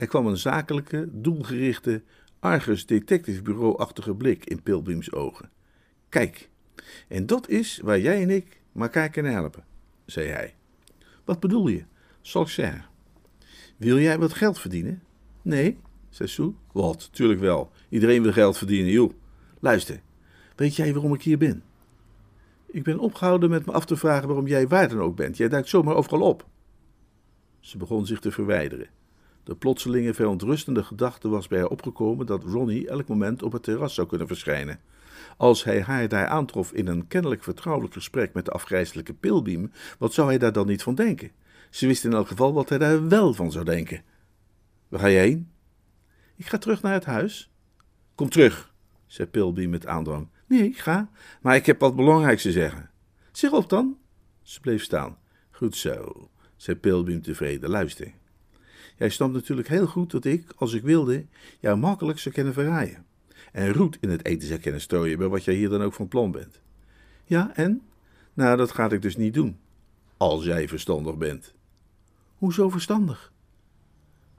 Er 0.00 0.06
kwam 0.06 0.26
een 0.26 0.36
zakelijke, 0.36 1.08
doelgerichte, 1.12 2.02
Argus 2.38 2.86
detectivebureau-achtige 2.86 4.14
blik 4.14 4.44
in 4.44 4.62
Pilbeams 4.62 5.12
ogen. 5.12 5.50
Kijk, 6.08 6.48
en 7.08 7.26
dat 7.26 7.48
is 7.48 7.80
waar 7.82 8.00
jij 8.00 8.22
en 8.22 8.30
ik 8.30 8.60
elkaar 8.76 9.08
kunnen 9.08 9.32
helpen, 9.32 9.64
zei 10.06 10.28
hij. 10.28 10.54
Wat 11.24 11.40
bedoel 11.40 11.68
je? 11.68 11.84
Zeggen. 12.20 12.84
Wil 13.76 13.98
jij 13.98 14.18
wat 14.18 14.32
geld 14.32 14.60
verdienen? 14.60 15.02
Nee, 15.42 15.78
zei 16.08 16.28
Sue. 16.28 16.54
Wat, 16.72 17.08
tuurlijk 17.12 17.40
wel. 17.40 17.70
Iedereen 17.88 18.22
wil 18.22 18.32
geld 18.32 18.58
verdienen, 18.58 18.90
joh. 18.90 19.12
Luister, 19.58 20.00
weet 20.56 20.76
jij 20.76 20.92
waarom 20.92 21.14
ik 21.14 21.22
hier 21.22 21.38
ben? 21.38 21.62
Ik 22.66 22.82
ben 22.82 22.98
opgehouden 22.98 23.50
met 23.50 23.66
me 23.66 23.72
af 23.72 23.84
te 23.84 23.96
vragen 23.96 24.26
waarom 24.26 24.46
jij 24.46 24.68
waar 24.68 24.88
dan 24.88 25.00
ook 25.00 25.16
bent. 25.16 25.36
Jij 25.36 25.48
duikt 25.48 25.68
zomaar 25.68 25.94
overal 25.94 26.28
op. 26.28 26.46
Ze 27.60 27.78
begon 27.78 28.06
zich 28.06 28.20
te 28.20 28.30
verwijderen. 28.30 28.98
De 29.44 29.54
plotselinge 29.54 30.14
verontrustende 30.14 30.84
gedachte 30.84 31.28
was 31.28 31.48
bij 31.48 31.58
haar 31.58 31.68
opgekomen 31.68 32.26
dat 32.26 32.44
Ronnie 32.44 32.88
elk 32.88 33.08
moment 33.08 33.42
op 33.42 33.52
het 33.52 33.62
terras 33.62 33.94
zou 33.94 34.06
kunnen 34.06 34.26
verschijnen. 34.26 34.80
Als 35.36 35.64
hij 35.64 35.82
haar 35.82 36.08
daar 36.08 36.26
aantrof 36.26 36.72
in 36.72 36.86
een 36.86 37.06
kennelijk 37.06 37.42
vertrouwelijk 37.42 37.94
gesprek 37.94 38.32
met 38.32 38.44
de 38.44 38.50
afgrijzelijke 38.50 39.14
Pilbeam, 39.14 39.70
wat 39.98 40.12
zou 40.12 40.28
hij 40.28 40.38
daar 40.38 40.52
dan 40.52 40.66
niet 40.66 40.82
van 40.82 40.94
denken? 40.94 41.30
Ze 41.70 41.86
wist 41.86 42.04
in 42.04 42.12
elk 42.12 42.28
geval 42.28 42.52
wat 42.52 42.68
hij 42.68 42.78
daar 42.78 43.08
wel 43.08 43.34
van 43.34 43.52
zou 43.52 43.64
denken. 43.64 44.02
Waar 44.88 45.00
ga 45.00 45.06
je 45.06 45.18
heen? 45.18 45.50
Ik 46.36 46.46
ga 46.46 46.58
terug 46.58 46.82
naar 46.82 46.92
het 46.92 47.04
huis. 47.04 47.50
Kom 48.14 48.28
terug, 48.28 48.74
zei 49.06 49.28
Pilbeam 49.28 49.70
met 49.70 49.86
aandrang. 49.86 50.28
Nee, 50.46 50.64
ik 50.64 50.78
ga, 50.78 51.10
maar 51.40 51.56
ik 51.56 51.66
heb 51.66 51.80
wat 51.80 51.96
belangrijks 51.96 52.42
te 52.42 52.52
zeggen. 52.52 52.90
Zeg 53.32 53.52
op 53.52 53.68
dan. 53.68 53.98
Ze 54.42 54.60
bleef 54.60 54.82
staan. 54.82 55.18
Goed 55.50 55.76
zo, 55.76 56.28
zei 56.56 56.76
Pilbeam 56.76 57.22
tevreden. 57.22 57.70
Luister. 57.70 58.12
Jij 59.00 59.08
snapt 59.08 59.32
natuurlijk 59.32 59.68
heel 59.68 59.86
goed 59.86 60.10
dat 60.10 60.24
ik, 60.24 60.52
als 60.56 60.72
ik 60.72 60.82
wilde, 60.82 61.24
jou 61.60 61.78
makkelijk 61.78 62.18
zou 62.18 62.34
kunnen 62.34 62.52
verraaien. 62.52 63.04
En 63.52 63.72
roet 63.72 63.98
in 64.00 64.08
het 64.08 64.24
eten 64.24 64.48
zou 64.48 64.60
kunnen 64.60 64.80
strooien 64.80 65.18
bij 65.18 65.28
wat 65.28 65.44
jij 65.44 65.54
hier 65.54 65.68
dan 65.68 65.82
ook 65.82 65.92
van 65.92 66.08
plan 66.08 66.30
bent. 66.30 66.60
Ja, 67.24 67.50
en? 67.54 67.82
Nou, 68.34 68.56
dat 68.56 68.70
ga 68.70 68.90
ik 68.90 69.02
dus 69.02 69.16
niet 69.16 69.34
doen. 69.34 69.58
Als 70.16 70.44
jij 70.44 70.68
verstandig 70.68 71.16
bent. 71.16 71.54
Hoezo 72.38 72.68
verstandig? 72.68 73.32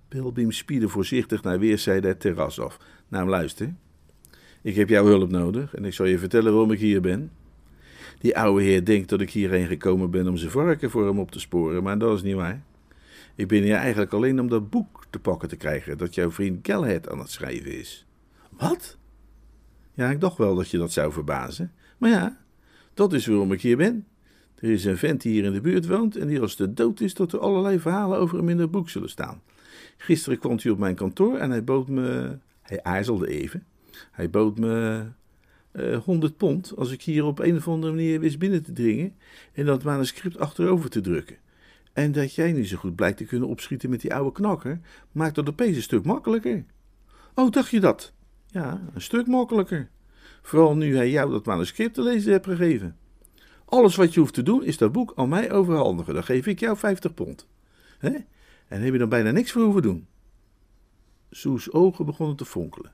Pilbeam 0.08 0.52
spierde 0.52 0.90
voorzichtig 0.90 1.44
naar 1.44 1.60
weerszijden 1.60 2.10
het 2.10 2.20
terras 2.20 2.60
af. 2.60 2.78
Nou, 3.08 3.30
luister. 3.30 3.74
Ik 4.62 4.76
heb 4.76 4.90
jouw 4.90 5.06
hulp 5.06 5.30
nodig 5.30 5.76
en 5.76 5.86
ik 5.86 5.94
zal 5.94 6.06
je 6.06 6.20
vertellen 6.20 6.52
waarom 6.52 6.72
ik 6.72 6.80
hier 6.80 7.02
ben. 7.02 7.32
Die 8.20 8.38
oude 8.38 8.64
heer 8.64 8.86
denkt 8.86 9.10
dat 9.10 9.22
ik 9.22 9.30
hierheen 9.30 9.68
gekomen 9.68 10.12
ben 10.12 10.28
om 10.28 10.38
zijn 10.38 10.52
varken 10.52 10.90
voor 10.90 11.06
hem 11.06 11.20
op 11.20 11.32
te 11.32 11.40
sporen, 11.40 11.84
maar 11.84 11.98
dat 11.98 12.16
is 12.16 12.24
niet 12.24 12.36
waar. 12.36 12.62
Ik 13.36 13.48
ben 13.48 13.62
hier 13.62 13.76
eigenlijk 13.76 14.14
alleen 14.14 14.40
om 14.40 14.50
dat 14.50 14.70
boek 14.70 15.06
te 15.10 15.20
pakken 15.20 15.50
te 15.50 15.56
krijgen 15.56 15.98
dat 15.98 16.16
jouw 16.16 16.32
vriend 16.32 16.68
Galhead 16.68 17.10
aan 17.10 17.20
het 17.20 17.30
schrijven 17.30 17.80
is. 17.80 18.06
Wat? 18.50 18.98
Ja, 19.94 20.10
ik 20.10 20.20
dacht 20.20 20.38
wel 20.38 20.56
dat 20.56 20.70
je 20.70 20.78
dat 20.78 20.92
zou 20.92 21.12
verbazen. 21.12 21.72
Maar 21.98 22.10
ja, 22.10 22.38
dat 22.94 23.14
is 23.14 23.26
waarom 23.26 23.52
ik 23.52 23.62
hier 23.62 23.78
ben. 23.78 24.06
Er 24.56 24.70
is 24.70 24.86
een 24.86 24.98
vent 24.98 25.22
die 25.22 25.32
hier 25.32 25.44
in 25.44 25.54
de 25.54 25.62
buurt 25.62 25.88
woont 25.88 26.16
en 26.16 26.28
die 26.28 26.42
als 26.42 26.56
de 26.56 26.74
dood 26.74 27.00
is 27.00 27.14
tot 27.14 27.34
er 27.34 27.40
allerlei 27.40 27.80
verhalen 27.80 28.20
over 28.20 28.38
hem 28.38 28.50
in 28.50 28.60
het 28.60 28.72
boek 28.72 28.90
zullen 28.90 29.10
staan. 29.10 29.42
Gisteren 29.98 30.40
kwam 30.40 30.58
hij 30.62 30.72
op 30.72 30.78
mijn 30.78 30.96
kantoor 30.96 31.38
en 31.38 31.50
hij 31.50 31.64
bood 31.64 31.88
me. 31.88 32.38
Hij 32.62 32.84
aarzelde 32.84 33.28
even. 33.28 33.66
Hij 34.12 34.30
bood 34.30 34.58
me 34.58 35.06
uh, 35.74 35.94
eh, 35.94 36.04
100 36.04 36.38
pond 36.38 36.74
als 36.76 36.92
ik 36.92 37.02
hier 37.02 37.26
op 37.26 37.40
een 37.40 37.56
of 37.56 37.68
andere 37.68 37.94
manier 37.94 38.20
wist 38.20 38.40
binnen 38.40 38.64
te 38.64 38.74
dringen 38.74 39.16
en 39.54 39.66
dat 39.66 39.84
manuscript 39.84 40.38
achterover 40.38 40.90
te 40.90 41.02
drukken. 41.02 41.38
En 41.94 42.12
dat 42.12 42.36
jij 42.36 42.52
niet 42.52 42.68
zo 42.68 42.78
goed 42.78 42.96
blijkt 42.96 43.18
te 43.18 43.26
kunnen 43.26 43.48
opschieten 43.48 43.90
met 43.90 44.02
die 44.02 44.14
oude 44.14 44.32
knakker, 44.32 44.80
maakt 45.12 45.36
dat 45.36 45.50
opeens 45.50 45.76
een 45.76 45.82
stuk 45.82 46.06
makkelijker. 46.06 46.66
Oh, 47.36 47.52
dacht 47.52 47.70
je 47.70 47.80
dat? 47.80 48.14
Ja, 48.48 48.82
een 48.94 49.02
stuk 49.02 49.28
makkelijker. 49.28 49.90
Vooral 50.42 50.76
nu 50.76 50.96
hij 50.96 51.10
jou 51.10 51.32
dat 51.32 51.46
manuscript 51.46 51.94
te 51.94 52.02
lezen 52.02 52.32
heeft 52.32 52.46
gegeven. 52.46 52.98
Alles 53.66 53.96
wat 53.96 54.14
je 54.14 54.20
hoeft 54.20 54.34
te 54.34 54.44
doen 54.44 54.64
is 54.64 54.78
dat 54.78 54.92
boek 54.92 55.14
aan 55.16 55.30
mij 55.30 55.52
overhandigen. 55.52 56.14
Dan 56.14 56.24
geef 56.24 56.48
ik 56.48 56.60
jou 56.60 56.78
50 56.78 57.14
pond. 57.14 57.48
Hè? 57.98 58.10
En 58.68 58.82
heb 58.82 58.94
je 58.94 59.00
dan 59.00 59.10
bijna 59.10 59.32
niks 59.32 59.52
voor 59.52 59.64
hoeven 59.64 59.82
doen. 59.82 60.08
Soes 61.30 61.72
ogen 61.72 62.06
begonnen 62.06 62.36
te 62.36 62.46
fonkelen. 62.46 62.92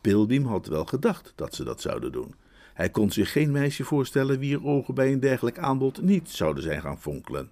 Pilbeam 0.00 0.44
had 0.44 0.66
wel 0.66 0.84
gedacht 0.84 1.32
dat 1.36 1.54
ze 1.54 1.64
dat 1.64 1.80
zouden 1.80 2.12
doen. 2.12 2.34
Hij 2.74 2.90
kon 2.90 3.10
zich 3.10 3.32
geen 3.32 3.50
meisje 3.50 3.84
voorstellen 3.84 4.38
wier 4.38 4.64
ogen 4.64 4.94
bij 4.94 5.12
een 5.12 5.20
dergelijk 5.20 5.58
aanbod 5.58 6.02
niet 6.02 6.28
zouden 6.30 6.62
zijn 6.62 6.80
gaan 6.80 7.00
fonkelen. 7.00 7.50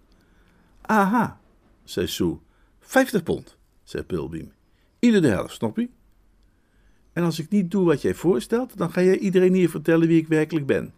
Aha, 0.90 1.40
zei 1.84 2.06
Sue. 2.06 2.38
Vijftig 2.80 3.22
pond, 3.22 3.56
zei 3.82 4.02
Pilbeam. 4.02 4.52
Ieder 4.98 5.22
de 5.22 5.28
helft, 5.28 5.54
snap 5.54 5.76
je? 5.76 5.88
En 7.12 7.24
als 7.24 7.38
ik 7.38 7.50
niet 7.50 7.70
doe 7.70 7.84
wat 7.84 8.02
jij 8.02 8.14
voorstelt, 8.14 8.76
dan 8.76 8.92
ga 8.92 9.02
jij 9.02 9.18
iedereen 9.18 9.54
hier 9.54 9.70
vertellen 9.70 10.08
wie 10.08 10.20
ik 10.20 10.28
werkelijk 10.28 10.66
ben. 10.66 10.92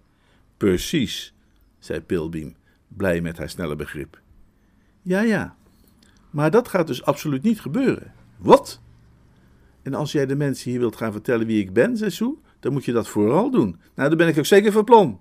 Precies, 0.57 1.35
zei 1.79 2.01
Pilbeam, 2.01 2.55
blij 2.89 3.21
met 3.21 3.39
haar 3.39 3.49
snelle 3.49 3.77
begrip. 3.77 4.21
Ja, 5.03 5.21
ja, 5.21 5.57
maar 6.31 6.51
dat 6.51 6.69
gaat 6.69 6.87
dus 6.87 7.05
absoluut 7.05 7.43
niet 7.43 7.61
gebeuren. 7.61 8.13
Wat? 8.37 8.81
En 9.83 9.95
als 9.95 10.13
jij 10.13 10.27
de 10.27 10.37
mensen 10.37 10.71
hier 10.71 10.81
wilt 10.81 10.97
gaan 10.97 11.13
vertellen 11.13 11.47
wie 11.47 11.61
ik 11.61 11.73
ben, 11.73 11.97
zei 11.97 12.11
Sue, 12.11 12.39
dan 12.61 12.73
moet 12.73 12.85
je 12.85 12.93
dat 12.93 13.09
vooral 13.09 13.51
doen. 13.51 13.81
Nou, 13.95 14.09
dan 14.09 14.19
ben 14.19 14.29
ik 14.29 14.39
ook 14.39 14.47
zeker 14.47 14.73
van 14.73 14.85
plan. 14.85 15.21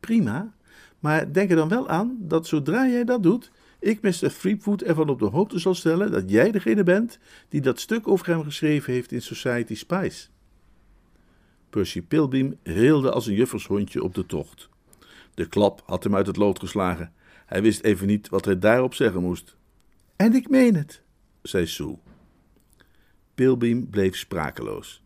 Prima, 0.00 0.54
maar 0.98 1.32
denk 1.32 1.50
er 1.50 1.56
dan 1.56 1.68
wel 1.68 1.88
aan 1.88 2.16
dat 2.18 2.46
zodra 2.46 2.86
jij 2.86 3.04
dat 3.04 3.22
doet, 3.22 3.50
ik 3.82 4.02
Mr. 4.02 4.32
Threepwood 4.38 4.82
ervan 4.82 5.08
op 5.08 5.18
de 5.18 5.24
hoogte 5.24 5.58
zal 5.58 5.74
stellen 5.74 6.10
dat 6.10 6.30
jij 6.30 6.50
degene 6.50 6.82
bent 6.82 7.18
die 7.48 7.60
dat 7.60 7.80
stuk 7.80 8.08
over 8.08 8.26
hem 8.26 8.42
geschreven 8.42 8.92
heeft 8.92 9.12
in 9.12 9.22
Society 9.22 9.74
Spice. 9.74 10.28
Percy 11.70 12.02
Pilbeam 12.02 12.58
rilde 12.62 13.10
als 13.10 13.26
een 13.26 13.34
juffershondje 13.34 14.02
op 14.02 14.14
de 14.14 14.26
tocht. 14.26 14.68
De 15.34 15.46
klap 15.46 15.82
had 15.86 16.04
hem 16.04 16.16
uit 16.16 16.26
het 16.26 16.36
lood 16.36 16.58
geslagen. 16.58 17.12
Hij 17.46 17.62
wist 17.62 17.82
even 17.82 18.06
niet 18.06 18.28
wat 18.28 18.44
hij 18.44 18.58
daarop 18.58 18.94
zeggen 18.94 19.22
moest. 19.22 19.56
En 20.16 20.34
ik 20.34 20.48
meen 20.48 20.74
het, 20.74 21.02
zei 21.42 21.66
Sue. 21.66 21.98
Pilbeam 23.34 23.90
bleef 23.90 24.16
sprakeloos. 24.16 25.02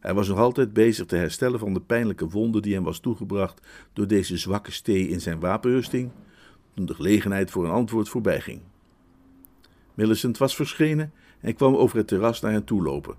Hij 0.00 0.14
was 0.14 0.28
nog 0.28 0.38
altijd 0.38 0.72
bezig 0.72 1.06
te 1.06 1.16
herstellen 1.16 1.58
van 1.58 1.74
de 1.74 1.80
pijnlijke 1.80 2.28
wonde 2.28 2.60
die 2.60 2.74
hem 2.74 2.84
was 2.84 3.00
toegebracht 3.00 3.66
door 3.92 4.06
deze 4.06 4.36
zwakke 4.36 4.72
stee 4.72 5.08
in 5.08 5.20
zijn 5.20 5.40
wapenrusting, 5.40 6.10
toen 6.74 6.86
de 6.86 6.94
gelegenheid 6.94 7.50
voor 7.50 7.64
een 7.64 7.70
antwoord 7.70 8.08
voorbij 8.08 8.40
ging. 8.40 8.60
Millicent 9.94 10.38
was 10.38 10.56
verschenen 10.56 11.12
en 11.40 11.54
kwam 11.54 11.74
over 11.74 11.96
het 11.96 12.08
terras 12.08 12.40
naar 12.40 12.52
hen 12.52 12.64
toe 12.64 12.82
lopen. 12.82 13.16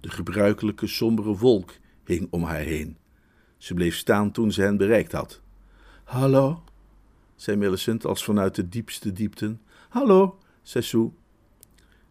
De 0.00 0.10
gebruikelijke 0.10 0.86
sombere 0.86 1.36
wolk 1.36 1.72
hing 2.04 2.28
om 2.30 2.44
haar 2.44 2.58
heen. 2.58 2.96
Ze 3.56 3.74
bleef 3.74 3.96
staan 3.96 4.30
toen 4.30 4.52
ze 4.52 4.62
hen 4.62 4.76
bereikt 4.76 5.12
had. 5.12 5.40
Hallo, 6.04 6.62
zei 7.36 7.56
Millicent 7.56 8.06
als 8.06 8.24
vanuit 8.24 8.54
de 8.54 8.68
diepste 8.68 9.12
diepten. 9.12 9.60
Hallo, 9.88 10.38
zei 10.62 10.84
Sue. 10.84 11.10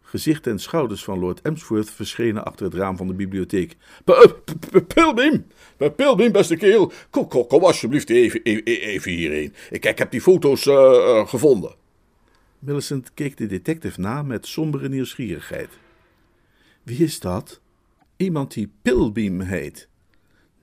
Gezicht 0.02 0.48
en 0.48 0.60
schouders 0.60 1.04
van 1.04 1.20
Lord 1.20 1.42
Emsworth 1.42 1.92
verschenen 1.92 2.46
achter 2.46 2.66
het 2.66 2.74
raam 2.74 2.98
van 2.98 3.08
de 3.08 3.14
bibliotheek. 3.14 3.78
Pilbeam, 4.88 5.46
Pilbeam, 5.90 6.32
beste 6.32 6.56
kerel, 6.56 6.92
kom, 7.10 7.28
kom, 7.28 7.48
kom 7.48 7.64
alsjeblieft 7.64 8.10
even, 8.10 8.42
even, 8.44 8.66
even 8.66 9.12
hierheen. 9.12 9.54
Ik, 9.70 9.86
ik 9.86 9.98
heb 9.98 10.12
die 10.12 10.22
foto's 10.22 10.66
uh, 10.66 11.28
gevonden. 11.28 11.76
Millicent 12.60 13.14
keek 13.14 13.38
de 13.38 13.46
detective 13.46 14.00
na 14.00 14.24
met 14.24 14.48
sombere 14.48 14.90
nieuwsgierigheid. 14.90 15.70
Wie 16.84 17.04
is 17.04 17.20
dat? 17.20 17.62
Iemand 18.18 18.54
die 18.54 18.72
Pilbeam 18.82 19.40
heet. 19.40 19.90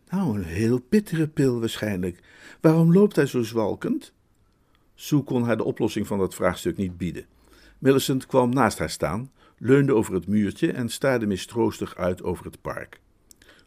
Nou, 0.08 0.37
een 0.37 0.44
heel 0.44 0.80
pittere 0.80 1.28
pil 1.28 1.60
waarschijnlijk. 1.60 2.18
Waarom 2.60 2.92
loopt 2.92 3.16
hij 3.16 3.26
zo 3.26 3.42
zwalkend? 3.42 4.12
Sue 4.94 5.22
kon 5.22 5.42
haar 5.42 5.56
de 5.56 5.64
oplossing 5.64 6.06
van 6.06 6.18
dat 6.18 6.34
vraagstuk 6.34 6.76
niet 6.76 6.96
bieden. 6.96 7.26
Millicent 7.78 8.26
kwam 8.26 8.50
naast 8.50 8.78
haar 8.78 8.90
staan, 8.90 9.30
leunde 9.58 9.94
over 9.94 10.14
het 10.14 10.26
muurtje 10.26 10.72
en 10.72 10.88
staarde 10.88 11.26
mistroostig 11.26 11.96
uit 11.96 12.22
over 12.22 12.44
het 12.44 12.60
park. 12.60 13.00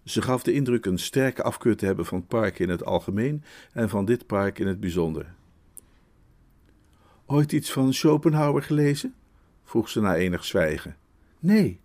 Ze 0.04 0.22
gaf 0.22 0.44
de 0.44 0.54
indruk 0.54 0.86
een 0.86 1.00
sterke 1.00 1.44
afkeur 1.44 1.76
te 1.76 1.86
hebben 1.86 2.06
van 2.06 2.26
parken 2.26 2.66
in 2.66 2.70
het 2.70 2.86
algemeen 2.86 3.44
en 3.72 3.90
van 3.90 4.06
dit 4.06 4.26
park 4.26 4.60
in 4.60 4.68
het 4.68 4.80
bijzonder. 4.80 5.34
Ooit 7.26 7.52
iets 7.52 7.72
van 7.72 7.94
Schopenhauer 7.94 8.64
gelezen? 8.64 9.14
vroeg 9.64 9.90
ze 9.90 10.02
na 10.02 10.16
enig 10.16 10.46
zwijgen. 10.46 10.98
Nee. 11.40 11.80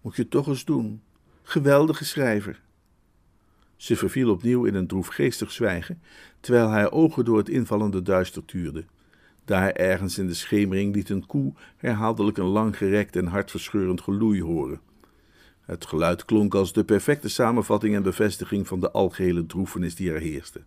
Moet 0.00 0.16
je 0.16 0.28
toch 0.28 0.46
eens 0.46 0.64
doen. 0.64 1.02
Geweldige 1.42 2.04
schrijver. 2.04 2.60
Ze 3.76 3.96
verviel 3.96 4.30
opnieuw 4.30 4.64
in 4.64 4.74
een 4.74 4.86
droefgeestig 4.86 5.52
zwijgen, 5.52 6.00
terwijl 6.40 6.68
haar 6.68 6.92
ogen 6.92 7.24
door 7.24 7.38
het 7.38 7.48
invallende 7.48 8.02
duister 8.02 8.44
tuurden. 8.44 8.88
Daar 9.44 9.70
ergens 9.70 10.18
in 10.18 10.26
de 10.26 10.34
schemering 10.34 10.94
liet 10.94 11.08
een 11.08 11.26
koe 11.26 11.52
herhaaldelijk 11.76 12.36
een 12.36 12.44
langgerekt 12.44 13.16
en 13.16 13.26
hartverscheurend 13.26 14.00
geloei 14.00 14.42
horen. 14.42 14.80
Het 15.66 15.86
geluid 15.86 16.24
klonk 16.24 16.54
als 16.54 16.72
de 16.72 16.84
perfecte 16.84 17.28
samenvatting 17.28 17.94
en 17.94 18.02
bevestiging 18.02 18.66
van 18.66 18.80
de 18.80 18.90
algehele 18.90 19.46
droefenis 19.46 19.94
die 19.94 20.12
er 20.12 20.20
heerste. 20.20 20.60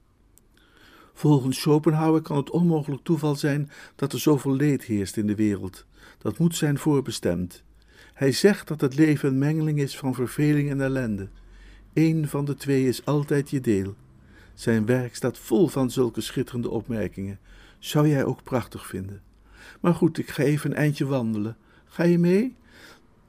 Volgens 1.13 1.59
Schopenhauer 1.59 2.21
kan 2.21 2.37
het 2.37 2.49
onmogelijk 2.49 3.03
toeval 3.03 3.35
zijn 3.35 3.71
dat 3.95 4.13
er 4.13 4.19
zoveel 4.19 4.55
leed 4.55 4.83
heerst 4.83 5.17
in 5.17 5.27
de 5.27 5.35
wereld. 5.35 5.85
Dat 6.17 6.37
moet 6.37 6.55
zijn 6.55 6.77
voorbestemd. 6.77 7.63
Hij 8.13 8.31
zegt 8.31 8.67
dat 8.67 8.81
het 8.81 8.95
leven 8.95 9.29
een 9.29 9.37
mengeling 9.37 9.79
is 9.79 9.97
van 9.97 10.13
verveling 10.13 10.69
en 10.69 10.81
ellende. 10.81 11.29
Eén 11.93 12.27
van 12.27 12.45
de 12.45 12.55
twee 12.55 12.87
is 12.87 13.05
altijd 13.05 13.49
je 13.49 13.61
deel. 13.61 13.95
Zijn 14.53 14.85
werk 14.85 15.15
staat 15.15 15.37
vol 15.37 15.67
van 15.67 15.91
zulke 15.91 16.21
schitterende 16.21 16.69
opmerkingen. 16.69 17.39
Zou 17.77 18.07
jij 18.07 18.23
ook 18.23 18.43
prachtig 18.43 18.87
vinden. 18.87 19.21
Maar 19.79 19.93
goed, 19.93 20.17
ik 20.17 20.29
ga 20.29 20.43
even 20.43 20.71
een 20.71 20.77
eindje 20.77 21.05
wandelen. 21.05 21.57
Ga 21.85 22.03
je 22.03 22.19
mee? 22.19 22.55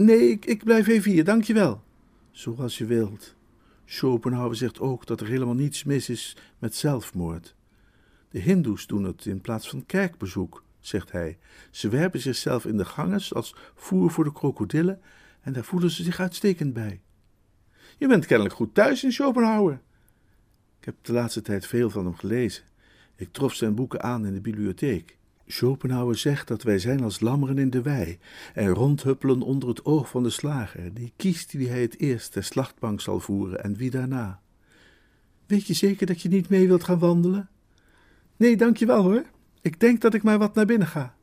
Nee, 0.03 0.39
ik, 0.39 0.65
blijf 0.65 0.87
even 0.87 1.11
hier, 1.11 1.25
dank 1.25 1.45
je 1.45 1.55
wel. 1.55 1.83
Zoals 2.31 2.79
je 2.79 2.85
wilt. 2.85 3.35
Schopenhauer 3.85 4.57
zegt 4.57 4.81
ook 4.81 5.07
dat 5.07 5.21
er 5.21 5.27
helemaal 5.27 5.55
niets 5.55 5.85
mis 5.85 6.09
is 6.09 6.37
met 6.59 6.75
zelfmoord. 6.75 7.55
De 8.31 8.39
Hindoes 8.39 8.87
doen 8.87 9.05
het 9.05 9.27
in 9.27 9.41
plaats 9.41 9.69
van 9.69 9.87
kerkbezoek, 9.87 10.65
zegt 10.79 11.13
hij. 11.13 11.39
Ze 11.71 11.89
werpen 11.89 12.21
zichzelf 12.21 12.65
in 12.65 12.77
de 12.77 12.85
ganges 12.85 13.35
als 13.35 13.55
voer 13.75 14.11
voor 14.11 14.25
de 14.25 14.33
krokodillen 14.33 15.01
en 15.41 15.53
daar 15.53 15.65
voelen 15.65 15.91
ze 15.91 16.03
zich 16.03 16.21
uitstekend 16.21 16.73
bij. 16.73 17.01
Je 17.99 18.09
bent 18.09 18.27
kennelijk 18.27 18.55
goed 18.55 18.75
thuis 18.75 19.05
in 19.05 19.13
Schopenhauer. 19.13 19.81
Ik 20.79 20.85
heb 20.85 20.95
de 21.03 21.13
laatste 21.13 21.43
tijd 21.43 21.67
veel 21.67 21.91
van 21.91 22.05
hem 22.05 22.17
gelezen. 22.17 22.65
Ik 23.17 23.33
trof 23.33 23.55
zijn 23.55 23.75
boeken 23.75 24.03
aan 24.03 24.27
in 24.27 24.35
de 24.35 24.41
bibliotheek. 24.41 25.19
Schopenhauer 25.53 26.17
zegt 26.17 26.49
dat 26.49 26.63
wij 26.63 26.79
zijn 26.79 27.03
als 27.03 27.21
lammeren 27.21 27.59
in 27.59 27.71
de 27.71 27.83
wei 27.83 28.19
en 28.55 28.69
rondhuppelen 28.69 29.43
onder 29.43 29.69
het 29.69 29.85
oog 29.85 30.09
van 30.09 30.23
de 30.23 30.31
slager, 30.31 30.95
die 30.95 31.13
kiest 31.17 31.53
wie 31.53 31.69
hij 31.69 31.81
het 31.81 31.99
eerst 31.99 32.33
ter 32.33 32.45
slachtbank 32.45 33.01
zal 33.01 33.21
voeren 33.21 33.63
en 33.63 33.77
wie 33.77 33.91
daarna. 33.91 34.41
Weet 35.47 35.67
je 35.67 35.75
zeker 35.75 36.07
dat 36.07 36.23
je 36.23 36.29
niet 36.29 36.49
mee 36.49 36.67
wilt 36.67 36.85
gaan 36.85 36.99
wandelen? 36.99 37.49
Nee, 38.37 38.57
dank 38.57 38.79
wel 38.79 39.03
hoor. 39.03 39.25
Ik 39.61 39.81
denk 39.81 40.01
dat 40.01 40.15
ik 40.15 40.23
maar 40.23 40.39
wat 40.39 40.55
naar 40.55 40.67
binnen 40.67 40.89
ga. 40.89 41.17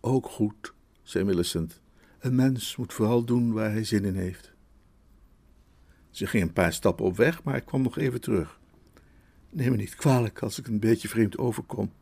Ook 0.00 0.26
goed, 0.26 0.74
zei 1.02 1.24
Millicent. 1.24 1.80
Een 2.18 2.34
mens 2.34 2.76
moet 2.76 2.92
vooral 2.92 3.24
doen 3.24 3.52
waar 3.52 3.70
hij 3.70 3.84
zin 3.84 4.04
in 4.04 4.16
heeft. 4.16 4.52
Ze 6.10 6.26
ging 6.26 6.42
een 6.42 6.52
paar 6.52 6.72
stappen 6.72 7.04
op 7.04 7.16
weg, 7.16 7.42
maar 7.42 7.56
ik 7.56 7.64
kwam 7.64 7.82
nog 7.82 7.98
even 7.98 8.20
terug. 8.20 8.60
Neem 9.50 9.70
me 9.70 9.76
niet 9.76 9.94
kwalijk 9.94 10.42
als 10.42 10.58
ik 10.58 10.66
een 10.66 10.80
beetje 10.80 11.08
vreemd 11.08 11.38
overkom. 11.38 11.92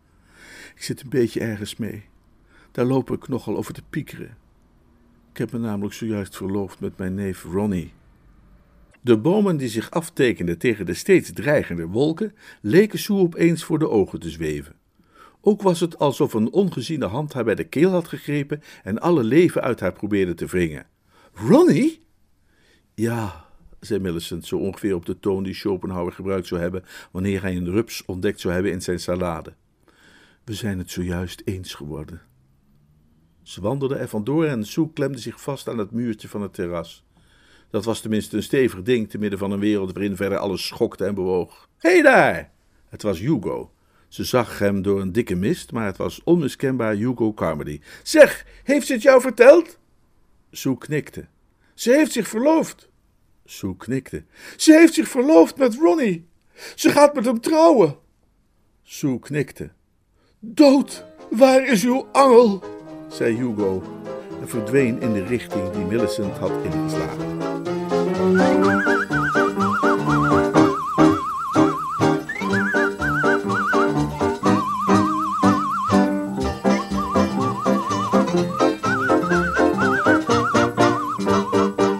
Ik 0.74 0.82
zit 0.82 1.02
een 1.02 1.08
beetje 1.08 1.40
ergens 1.40 1.76
mee. 1.76 2.04
Daar 2.70 2.84
loop 2.84 3.10
ik 3.10 3.28
nogal 3.28 3.56
over 3.56 3.74
te 3.74 3.82
piekeren. 3.90 4.36
Ik 5.32 5.38
heb 5.38 5.52
me 5.52 5.58
namelijk 5.58 5.94
zojuist 5.94 6.36
verloofd 6.36 6.80
met 6.80 6.96
mijn 6.96 7.14
neef 7.14 7.44
Ronnie. 7.44 7.92
De 9.00 9.18
bomen 9.18 9.56
die 9.56 9.68
zich 9.68 9.90
aftekenden 9.90 10.58
tegen 10.58 10.86
de 10.86 10.94
steeds 10.94 11.32
dreigende 11.32 11.86
wolken, 11.86 12.34
leken 12.60 12.98
Sue 12.98 13.16
opeens 13.16 13.64
voor 13.64 13.78
de 13.78 13.88
ogen 13.88 14.20
te 14.20 14.30
zweven. 14.30 14.74
Ook 15.40 15.62
was 15.62 15.80
het 15.80 15.98
alsof 15.98 16.34
een 16.34 16.52
ongeziene 16.52 17.06
hand 17.06 17.32
haar 17.32 17.44
bij 17.44 17.54
de 17.54 17.64
keel 17.64 17.90
had 17.90 18.08
gegrepen 18.08 18.62
en 18.82 19.00
alle 19.00 19.24
leven 19.24 19.62
uit 19.62 19.80
haar 19.80 19.92
probeerde 19.92 20.34
te 20.34 20.46
wringen. 20.46 20.86
Ronnie? 21.32 22.06
Ja, 22.94 23.44
zei 23.80 24.00
Millicent, 24.00 24.46
zo 24.46 24.56
ongeveer 24.56 24.94
op 24.94 25.06
de 25.06 25.18
toon 25.20 25.42
die 25.42 25.54
Schopenhauer 25.54 26.12
gebruikt 26.12 26.46
zou 26.46 26.60
hebben 26.60 26.84
wanneer 27.10 27.42
hij 27.42 27.56
een 27.56 27.70
rups 27.70 28.04
ontdekt 28.04 28.40
zou 28.40 28.54
hebben 28.54 28.72
in 28.72 28.82
zijn 28.82 29.00
salade. 29.00 29.52
We 30.50 30.56
zijn 30.56 30.78
het 30.78 30.90
zojuist 30.90 31.42
eens 31.44 31.74
geworden. 31.74 32.22
Ze 33.42 33.60
wandelde 33.60 33.94
er 33.94 34.08
vandoor 34.08 34.44
en 34.44 34.66
Sue 34.66 34.92
klemde 34.92 35.18
zich 35.18 35.40
vast 35.40 35.68
aan 35.68 35.78
het 35.78 35.90
muurtje 35.90 36.28
van 36.28 36.42
het 36.42 36.54
terras. 36.54 37.04
Dat 37.70 37.84
was 37.84 38.00
tenminste 38.00 38.36
een 38.36 38.42
stevig 38.42 38.82
ding 38.82 39.10
te 39.10 39.18
midden 39.18 39.38
van 39.38 39.50
een 39.50 39.60
wereld 39.60 39.92
waarin 39.92 40.16
verder 40.16 40.38
alles 40.38 40.66
schokte 40.66 41.04
en 41.04 41.14
bewoog. 41.14 41.68
Hé 41.78 41.90
hey 41.90 42.02
daar! 42.02 42.52
Het 42.88 43.02
was 43.02 43.18
Hugo. 43.18 43.72
Ze 44.08 44.24
zag 44.24 44.58
hem 44.58 44.82
door 44.82 45.00
een 45.00 45.12
dikke 45.12 45.34
mist, 45.34 45.72
maar 45.72 45.86
het 45.86 45.96
was 45.96 46.20
onmiskenbaar 46.24 46.94
Hugo 46.94 47.32
Carmody. 47.32 47.80
Zeg, 48.02 48.46
heeft 48.64 48.86
ze 48.86 48.92
het 48.92 49.02
jou 49.02 49.20
verteld? 49.20 49.78
Sue 50.50 50.78
knikte. 50.78 51.26
Ze 51.74 51.92
heeft 51.92 52.12
zich 52.12 52.28
verloofd. 52.28 52.88
Sue 53.44 53.76
knikte. 53.76 54.24
Ze 54.56 54.72
heeft 54.72 54.94
zich 54.94 55.08
verloofd 55.08 55.56
met 55.56 55.74
Ronnie. 55.74 56.26
Ze 56.74 56.90
gaat 56.90 57.14
met 57.14 57.24
hem 57.24 57.40
trouwen. 57.40 57.98
Sue 58.82 59.18
knikte. 59.18 59.70
Dood, 60.42 61.04
waar 61.30 61.66
is 61.66 61.84
uw 61.84 62.06
angel? 62.12 62.62
zei 63.08 63.36
Hugo 63.36 63.82
en 64.40 64.48
verdween 64.48 65.00
in 65.00 65.12
de 65.12 65.24
richting 65.24 65.70
die 65.70 65.84
Millicent 65.84 66.38
had 66.38 66.50
ingeslagen. 66.62 67.38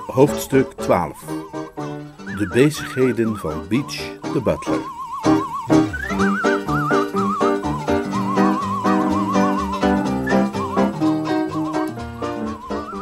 Hoofdstuk 0.07 0.73
12 0.73 1.25
De 2.39 2.51
bezigheden 2.53 3.37
van 3.37 3.69
Beach 3.69 4.21
de 4.33 4.41
Butler. 4.43 5.00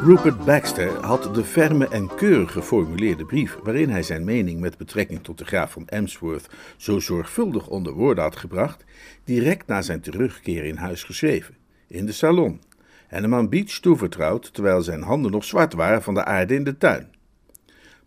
Rupert 0.08 0.44
Baxter 0.44 1.04
had 1.04 1.34
de 1.34 1.44
ferme 1.44 1.88
en 1.88 2.14
keurig 2.14 2.52
geformuleerde 2.52 3.24
brief, 3.24 3.56
waarin 3.62 3.90
hij 3.90 4.02
zijn 4.02 4.24
mening 4.24 4.60
met 4.60 4.78
betrekking 4.78 5.22
tot 5.22 5.38
de 5.38 5.44
graaf 5.44 5.72
van 5.72 5.88
Emsworth 5.88 6.48
zo 6.76 6.98
zorgvuldig 6.98 7.68
onder 7.68 7.92
woorden 7.92 8.24
had 8.24 8.36
gebracht, 8.36 8.84
direct 9.24 9.66
na 9.66 9.82
zijn 9.82 10.00
terugkeer 10.00 10.64
in 10.64 10.76
huis 10.76 11.02
geschreven, 11.02 11.56
in 11.86 12.06
de 12.06 12.12
salon, 12.12 12.60
en 13.08 13.22
hem 13.22 13.34
aan 13.34 13.48
Beach 13.48 13.80
toevertrouwd, 13.80 14.54
terwijl 14.54 14.82
zijn 14.82 15.02
handen 15.02 15.30
nog 15.30 15.44
zwart 15.44 15.72
waren 15.72 16.02
van 16.02 16.14
de 16.14 16.24
aarde 16.24 16.54
in 16.54 16.64
de 16.64 16.78
tuin. 16.78 17.10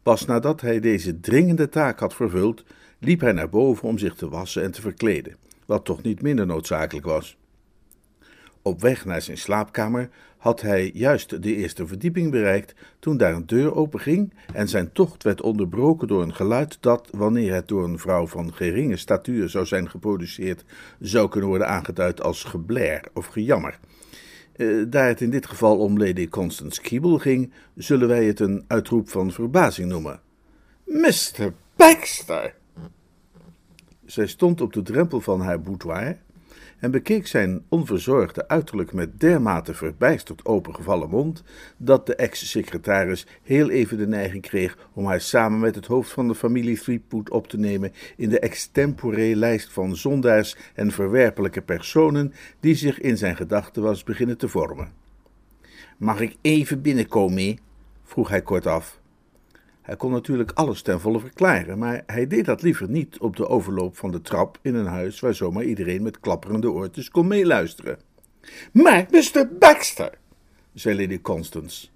Pas 0.04 0.26
nadat 0.26 0.62
hij 0.62 0.80
deze 0.80 1.20
dringende 1.20 1.70
taak 1.70 2.00
had 2.00 2.14
vervuld, 2.14 2.64
liep 3.00 3.20
hij 3.20 3.32
naar 3.32 3.50
boven 3.50 3.88
om 3.88 3.98
zich 3.98 4.16
te 4.16 4.30
wassen 4.30 4.64
en 4.64 4.72
te 4.72 4.82
verkleden, 4.82 5.36
wat 5.66 5.86
toch 5.86 6.02
niet 6.02 6.22
minder 6.22 6.46
noodzakelijk 6.46 7.06
was. 7.06 7.38
Op 8.62 8.82
weg 8.82 9.06
naar 9.06 9.21
zijn 9.21 9.38
slaapkamer 9.38 10.10
had 10.38 10.62
hij 10.62 10.91
juist 10.93 11.41
de 11.43 11.56
eerste 11.56 11.88
verdieping 11.88 12.32
bereikt 12.32 12.74
toen 13.00 13.17
daar 13.17 13.34
een 13.34 13.45
deur 13.45 13.76
openging 13.76 14.34
en 14.54 14.67
zijn 14.67 14.91
tocht 14.91 15.24
werd 15.24 15.41
onderbroken 15.41 16.08
door 16.08 16.21
een 16.21 16.36
geluid 16.36 16.78
dat, 16.80 17.08
wanneer 17.12 17.54
het 17.54 17.67
door 17.67 17.84
een 17.84 18.00
vrouw 18.00 18.28
van 18.28 18.54
geringe 18.54 18.97
statuur 18.97 19.50
zou 19.50 19.65
zijn 19.65 19.89
geproduceerd, 19.89 20.63
zou 21.00 21.30
kunnen 21.30 21.50
worden 21.50 21.67
aangeduid 21.67 22.21
als 22.21 22.43
gebler 22.43 23.04
of 23.13 23.26
gejammer. 23.26 23.80
Uh, 24.56 24.86
daar 24.89 25.08
het 25.08 25.21
in 25.21 25.30
dit 25.30 25.45
geval 25.45 25.78
om 25.78 25.97
Lady 25.97 26.28
Constance 26.28 26.82
Keeble 26.82 27.19
ging, 27.19 27.52
zullen 27.76 28.08
wij 28.08 28.26
het 28.26 28.39
een 28.39 28.63
uitroep 28.67 29.10
van 29.10 29.32
verbazing 29.32 29.89
noemen. 29.89 30.19
Mr. 30.86 31.54
Baxter! 31.76 32.54
Zij 34.06 34.28
stond 34.28 34.62
op 34.62 34.74
de 34.74 34.82
drempel 34.82 35.21
van 35.21 35.41
haar 35.41 35.62
boudoir 35.62 36.17
en 36.82 36.91
bekeek 36.91 37.28
zijn 37.28 37.63
onverzorgde 37.70 38.48
uiterlijk 38.48 38.94
met 38.94 39.20
dermate 39.20 39.74
verbijsterd 39.74 40.46
opengevallen 40.46 41.10
mond, 41.10 41.44
dat 41.78 42.06
de 42.06 42.15
ex-secretaris 42.15 43.28
heel 43.44 43.70
even 43.70 43.98
de 43.98 44.08
neiging 44.08 44.41
kreeg 44.41 44.78
om 44.94 45.06
haar 45.06 45.22
samen 45.22 45.60
met 45.60 45.76
het 45.76 45.86
hoofd 45.86 46.12
van 46.12 46.28
de 46.28 46.36
familie 46.36 46.80
Threepwood 46.80 47.30
op 47.30 47.48
te 47.48 47.58
nemen 47.58 47.94
in 48.17 48.30
de 48.30 48.39
extempore 48.39 49.36
lijst 49.36 49.72
van 49.72 49.96
zondaars 49.96 50.56
en 50.74 50.91
verwerpelijke 50.91 51.62
personen 51.62 52.34
die 52.60 52.76
zich 52.76 53.00
in 53.00 53.17
zijn 53.17 53.36
gedachten 53.36 53.82
was 53.82 54.04
beginnen 54.04 54.38
te 54.38 54.48
vormen. 54.48 54.91
Mag 55.98 56.20
ik 56.20 56.36
even 56.41 56.82
binnenkomen? 56.82 57.60
vroeg 58.04 58.30
hij 58.30 58.41
kortaf. 58.41 59.01
Hij 59.82 59.96
kon 59.96 60.12
natuurlijk 60.12 60.52
alles 60.52 60.82
ten 60.82 61.00
volle 61.00 61.20
verklaren, 61.20 61.78
maar 61.78 62.04
hij 62.06 62.28
deed 62.28 62.46
dat 62.46 62.62
liever 62.62 62.89
niet 62.89 63.20
op 63.20 63.36
de 63.36 63.48
overloop 63.48 63.98
van 63.98 64.12
de 64.12 64.22
trap 64.22 64.60
in 64.62 64.76
een 64.76 64.86
huis 64.86 65.20
waar 65.20 65.36
zomaar 65.36 65.63
iedereen 65.63 66.04
met 66.04 66.20
klapperende 66.20 66.72
oortjes 66.72 67.10
kon 67.10 67.28
meeluisteren. 67.28 68.00
Maar, 68.72 69.08
Mr. 69.12 69.48
Baxter, 69.60 70.12
zei 70.74 71.02
Lady 71.02 71.22
Constance. 71.22 71.88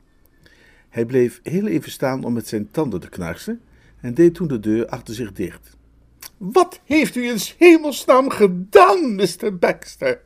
Hij 0.89 1.05
bleef 1.05 1.39
heel 1.43 1.67
even 1.67 1.91
staan 1.91 2.23
om 2.23 2.33
met 2.33 2.47
zijn 2.47 2.71
tanden 2.71 2.99
te 2.99 3.09
knarsen 3.09 3.61
en 4.01 4.13
deed 4.13 4.33
toen 4.33 4.47
de 4.47 4.59
deur 4.59 4.87
achter 4.87 5.13
zich 5.13 5.31
dicht. 5.31 5.77
Wat 6.37 6.81
heeft 6.83 7.15
u 7.15 7.27
in 7.27 7.39
hemelsnaam 7.57 8.29
gedaan, 8.29 9.15
Mr. 9.15 9.57
Baxter? 9.59 10.21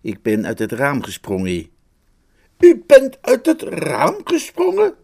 Ik 0.00 0.22
ben 0.22 0.46
uit 0.46 0.58
het 0.58 0.72
raam 0.72 1.02
gesprongen. 1.02 1.68
U 2.58 2.82
bent 2.86 3.18
uit 3.20 3.46
het 3.46 3.62
raam 3.62 4.16
gesprongen? 4.24 4.94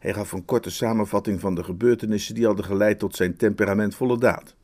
Hij 0.00 0.14
gaf 0.14 0.32
een 0.32 0.44
korte 0.44 0.70
samenvatting 0.70 1.40
van 1.40 1.54
de 1.54 1.64
gebeurtenissen 1.64 2.34
die 2.34 2.46
hadden 2.46 2.64
geleid 2.64 2.98
tot 2.98 3.16
zijn 3.16 3.36
temperamentvolle 3.36 4.18
daad. 4.18 4.54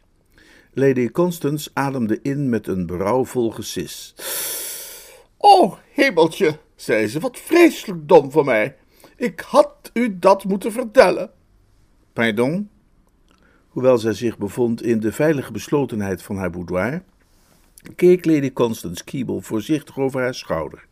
Lady 0.72 1.10
Constance 1.10 1.70
ademde 1.72 2.18
in 2.22 2.48
met 2.48 2.66
een 2.66 2.86
berouwvol 2.86 3.50
gesis. 3.50 4.14
O, 5.38 5.78
hemeltje, 5.92 6.58
zei 6.76 7.06
ze, 7.06 7.20
wat 7.20 7.38
vreselijk 7.38 8.08
dom 8.08 8.30
van 8.30 8.44
mij. 8.44 8.76
Ik 9.16 9.40
had 9.40 9.90
u 9.92 10.18
dat 10.18 10.44
moeten 10.44 10.72
vertellen. 10.72 11.30
Pardon? 12.12 12.68
Hoewel 13.68 13.98
zij 13.98 14.12
zich 14.12 14.38
bevond 14.38 14.82
in 14.82 15.00
de 15.00 15.12
veilige 15.12 15.52
beslotenheid 15.52 16.22
van 16.22 16.36
haar 16.36 16.50
boudoir, 16.50 17.02
keek 17.94 18.24
Lady 18.24 18.52
Constance 18.52 19.04
Keeble 19.04 19.42
voorzichtig 19.42 19.98
over 19.98 20.20
haar 20.20 20.34
schouder. 20.34 20.86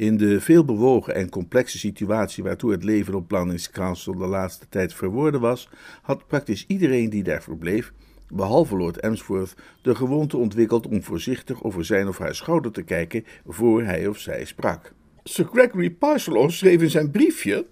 In 0.00 0.16
de 0.16 0.40
veelbewogen 0.40 1.14
en 1.14 1.28
complexe 1.28 1.78
situatie 1.78 2.42
waartoe 2.42 2.70
het 2.70 2.84
leven 2.84 3.14
op 3.14 3.28
Blandings 3.28 3.70
Castle 3.70 4.16
de 4.16 4.26
laatste 4.26 4.68
tijd 4.68 4.94
verworden 4.94 5.40
was, 5.40 5.68
had 6.02 6.26
praktisch 6.26 6.64
iedereen 6.66 7.10
die 7.10 7.22
daar 7.22 7.42
verbleef, 7.42 7.92
behalve 8.28 8.76
Lord 8.76 9.00
Emsworth, 9.00 9.54
de 9.82 9.94
gewoonte 9.94 10.36
ontwikkeld 10.36 10.86
om 10.86 11.02
voorzichtig 11.02 11.62
over 11.62 11.84
zijn 11.84 12.08
of 12.08 12.18
haar 12.18 12.34
schouder 12.34 12.72
te 12.72 12.82
kijken 12.82 13.24
voor 13.46 13.82
hij 13.82 14.06
of 14.06 14.18
zij 14.18 14.44
sprak. 14.44 14.92
Sir 15.22 15.44
Gregory 15.52 15.90
Parslow 15.90 16.50
schreef 16.50 16.82
in 16.82 16.90
zijn 16.90 17.10
briefje, 17.10 17.66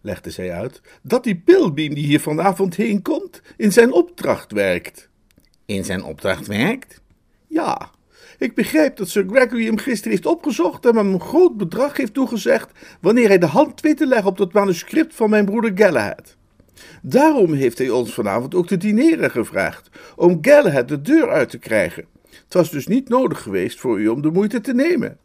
legde 0.00 0.30
zij 0.30 0.52
uit, 0.52 0.80
dat 1.02 1.24
die 1.24 1.36
Pilbeam 1.36 1.94
die 1.94 2.06
hier 2.06 2.20
vanavond 2.20 2.76
heen 2.76 3.02
komt, 3.02 3.42
in 3.56 3.72
zijn 3.72 3.92
opdracht 3.92 4.52
werkt. 4.52 5.08
In 5.66 5.84
zijn 5.84 6.02
opdracht 6.02 6.46
werkt? 6.46 7.02
Ja, 7.46 7.90
ik 8.38 8.54
begrijp 8.54 8.96
dat 8.96 9.08
Sir 9.08 9.24
Gregory 9.30 9.64
hem 9.64 9.78
gisteren 9.78 10.10
heeft 10.10 10.26
opgezocht 10.26 10.86
en 10.86 10.96
hem 10.96 11.12
een 11.12 11.20
groot 11.20 11.56
bedrag 11.56 11.96
heeft 11.96 12.14
toegezegd 12.14 12.70
wanneer 13.00 13.28
hij 13.28 13.38
de 13.38 13.46
hand 13.46 13.80
weet 13.80 13.96
te 13.96 14.06
leggen 14.06 14.30
op 14.30 14.36
dat 14.36 14.52
manuscript 14.52 15.14
van 15.14 15.30
mijn 15.30 15.44
broeder 15.44 15.72
Galahad. 15.74 16.36
Daarom 17.02 17.52
heeft 17.52 17.78
hij 17.78 17.90
ons 17.90 18.14
vanavond 18.14 18.54
ook 18.54 18.66
te 18.66 18.76
dineren 18.76 19.30
gevraagd, 19.30 19.88
om 20.16 20.38
Galahad 20.40 20.88
de 20.88 21.00
deur 21.00 21.28
uit 21.30 21.50
te 21.50 21.58
krijgen. 21.58 22.06
Het 22.30 22.54
was 22.54 22.70
dus 22.70 22.86
niet 22.86 23.08
nodig 23.08 23.42
geweest 23.42 23.80
voor 23.80 24.00
u 24.00 24.08
om 24.08 24.22
de 24.22 24.30
moeite 24.30 24.60
te 24.60 24.74
nemen. 24.74 25.18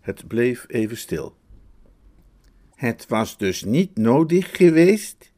Het 0.00 0.26
bleef 0.28 0.64
even 0.68 0.96
stil. 0.96 1.36
Het 2.74 3.06
was 3.08 3.38
dus 3.38 3.64
niet 3.64 3.96
nodig 3.96 4.56
geweest? 4.56 5.34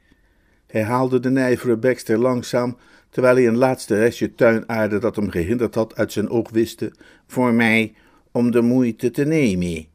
herhaalde 0.67 1.21
de 1.21 1.31
nijvere 1.31 1.77
Baxter 1.77 2.19
langzaam, 2.19 2.77
terwijl 3.11 3.35
hij 3.35 3.47
een 3.47 3.57
laatste 3.57 3.99
restje 3.99 4.35
tuinaarde 4.35 4.99
dat 4.99 5.17
hem 5.17 5.31
gehinderd 5.31 5.75
had 5.75 5.97
uit 5.97 6.13
zijn 6.13 6.29
oog 6.29 6.51
wiste, 6.51 6.93
voor 7.27 7.53
mij 7.53 7.95
om 8.33 8.51
de 8.51 8.63
moeite 8.63 9.11
te 9.11 9.25
nemen. 9.25 9.87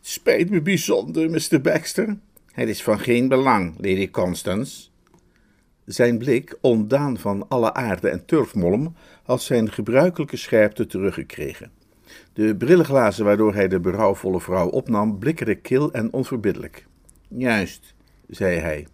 Spijt 0.00 0.50
me 0.50 0.62
bijzonder, 0.62 1.30
Mr. 1.30 1.60
Baxter. 1.60 2.16
Het 2.52 2.68
is 2.68 2.82
van 2.82 2.98
geen 2.98 3.28
belang, 3.28 3.74
Lady 3.76 4.10
Constance. 4.10 4.88
Zijn 5.84 6.18
blik, 6.18 6.58
ontdaan 6.60 7.18
van 7.18 7.48
alle 7.48 7.74
aarde 7.74 8.08
en 8.08 8.24
turfmolm, 8.24 8.94
had 9.22 9.42
zijn 9.42 9.72
gebruikelijke 9.72 10.36
scherpte 10.36 10.86
teruggekregen. 10.86 11.70
De 12.32 12.56
brillenglazen 12.56 13.24
waardoor 13.24 13.54
hij 13.54 13.68
de 13.68 13.80
berouwvolle 13.80 14.40
vrouw 14.40 14.68
opnam, 14.68 15.18
blikkerden 15.18 15.60
kil 15.60 15.92
en 15.92 16.12
onverbiddelijk. 16.12 16.86
Juist, 17.28 17.94
zei 18.28 18.58
hij. 18.58 18.86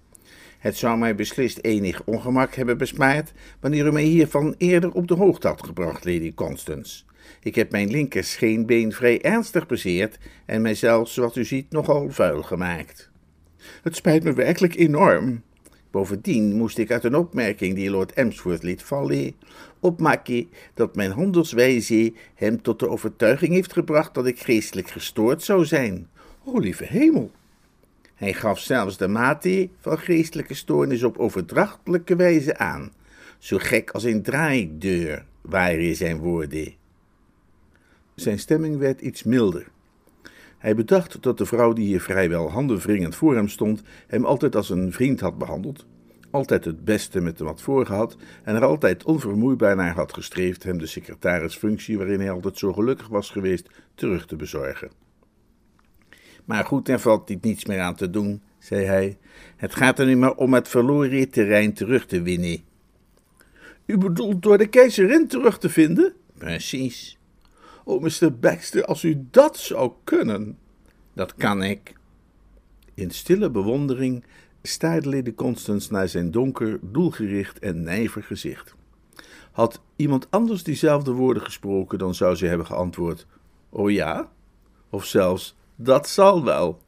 Het 0.63 0.77
zou 0.77 0.99
mij 0.99 1.15
beslist 1.15 1.59
enig 1.63 2.03
ongemak 2.05 2.55
hebben 2.55 2.79
bespaard 2.79 3.33
wanneer 3.61 3.87
u 3.87 3.93
mij 3.93 4.03
hiervan 4.03 4.55
eerder 4.59 4.93
op 4.93 5.09
de 5.09 5.15
hoogte 5.15 5.49
had 5.49 5.65
gebracht, 5.65 6.05
Lady 6.05 6.35
Constance. 6.35 7.03
Ik 7.43 7.55
heb 7.55 7.71
mijn 7.71 7.91
linker 7.91 8.25
scheenbeen 8.25 8.93
vrij 8.93 9.23
ernstig 9.23 9.67
bezeerd 9.67 10.19
en 10.47 10.63
mijzelf, 10.63 11.09
zoals 11.09 11.37
u 11.37 11.45
ziet, 11.45 11.71
nogal 11.71 12.11
vuil 12.11 12.43
gemaakt. 12.43 13.11
Het 13.83 13.97
spijt 13.97 14.25
me 14.25 14.33
werkelijk 14.33 14.75
enorm. 14.75 15.43
Bovendien 15.91 16.57
moest 16.57 16.79
ik 16.79 16.91
uit 16.91 17.05
een 17.05 17.17
opmerking 17.17 17.75
die 17.75 17.91
Lord 17.91 18.13
Emsworth 18.13 18.63
liet 18.63 18.83
vallen, 18.83 19.35
opmaken 19.81 20.49
dat 20.75 20.97
mijn 20.97 21.11
handelswijze 21.11 22.13
hem 22.35 22.63
tot 22.63 22.79
de 22.79 22.89
overtuiging 22.89 23.53
heeft 23.53 23.73
gebracht 23.73 24.15
dat 24.15 24.27
ik 24.27 24.41
geestelijk 24.41 24.89
gestoord 24.91 25.43
zou 25.43 25.65
zijn. 25.65 26.09
O, 26.45 26.59
lieve 26.59 26.85
hemel! 26.85 27.31
Hij 28.23 28.33
gaf 28.33 28.59
zelfs 28.59 28.97
de 28.97 29.09
mate 29.09 29.69
van 29.79 29.99
geestelijke 29.99 30.55
stoornis 30.55 31.03
op 31.03 31.19
overdrachtelijke 31.19 32.17
wijze 32.17 32.59
aan, 32.59 32.93
zo 33.39 33.57
gek 33.61 33.91
als 33.91 34.05
een 34.05 34.23
draaideur, 34.23 35.25
waren 35.41 35.97
zijn 35.97 36.19
woorden. 36.19 36.75
Zijn 38.15 38.39
stemming 38.39 38.79
werd 38.79 39.01
iets 39.01 39.23
milder. 39.23 39.69
Hij 40.59 40.75
bedacht 40.75 41.23
dat 41.23 41.39
de 41.39 41.47
vrouw 41.47 41.73
die 41.73 41.87
hier 41.87 42.01
vrijwel 42.01 42.51
handenwringend 42.51 43.15
voor 43.15 43.35
hem 43.35 43.49
stond, 43.49 43.83
hem 44.07 44.25
altijd 44.25 44.57
als 44.57 44.71
een 44.71 44.93
vriend 44.93 45.21
had 45.21 45.39
behandeld, 45.39 45.87
altijd 46.31 46.65
het 46.65 46.85
beste 46.85 47.21
met 47.21 47.39
hem 47.39 47.47
had 47.47 47.63
voorgehad 47.63 48.17
en 48.43 48.55
er 48.55 48.65
altijd 48.65 49.05
onvermoeibaar 49.05 49.77
naar 49.77 49.95
had 49.95 50.13
gestreefd 50.13 50.63
hem 50.63 50.79
de 50.79 50.87
secretarisfunctie 50.87 51.99
waarin 51.99 52.21
hij 52.21 52.31
altijd 52.31 52.59
zo 52.59 52.73
gelukkig 52.73 53.09
was 53.09 53.31
geweest 53.31 53.69
terug 53.95 54.27
te 54.27 54.37
bezorgen. 54.37 54.91
Maar 56.45 56.65
goed, 56.65 56.89
er 56.89 57.01
valt 57.01 57.29
niet 57.29 57.43
niets 57.43 57.65
meer 57.65 57.81
aan 57.81 57.95
te 57.95 58.11
doen, 58.11 58.43
zei 58.59 58.85
hij. 58.85 59.19
Het 59.57 59.75
gaat 59.75 59.99
er 59.99 60.07
nu 60.07 60.17
maar 60.17 60.35
om 60.35 60.55
het 60.55 60.69
verloren 60.69 61.31
terrein 61.31 61.73
terug 61.73 62.07
te 62.07 62.23
winnen. 62.23 62.61
U 63.87 63.99
bedoelt 63.99 64.43
door 64.43 64.59
de 64.59 64.67
keizerin 64.67 65.29
terug 65.29 65.59
te 65.59 65.69
vinden? 65.69 66.15
Precies. 66.39 67.19
Oh, 67.85 68.03
Mr. 68.03 68.39
Baxter, 68.41 68.85
als 68.85 69.03
u 69.03 69.27
dat 69.31 69.59
zou 69.59 69.93
kunnen. 70.05 70.59
Dat 71.13 71.35
kan 71.35 71.63
ik. 71.63 71.95
In 72.95 73.11
stille 73.11 73.51
bewondering 73.51 74.25
staarde 74.63 75.09
Lady 75.09 75.35
Constance 75.35 75.93
naar 75.93 76.09
zijn 76.09 76.31
donker, 76.31 76.79
doelgericht 76.83 77.59
en 77.59 77.83
nijver 77.83 78.23
gezicht. 78.23 78.75
Had 79.53 79.81
iemand 79.97 80.27
anders 80.31 80.63
diezelfde 80.63 81.13
woorden 81.13 81.43
gesproken, 81.43 81.99
dan 81.99 82.15
zou 82.15 82.35
ze 82.35 82.47
hebben 82.47 82.67
geantwoord: 82.67 83.27
Oh 83.69 83.91
ja? 83.91 84.31
Of 84.91 85.05
zelfs: 85.05 85.57
Dat 85.83 86.09
zal 86.09 86.45
wel. 86.45 86.83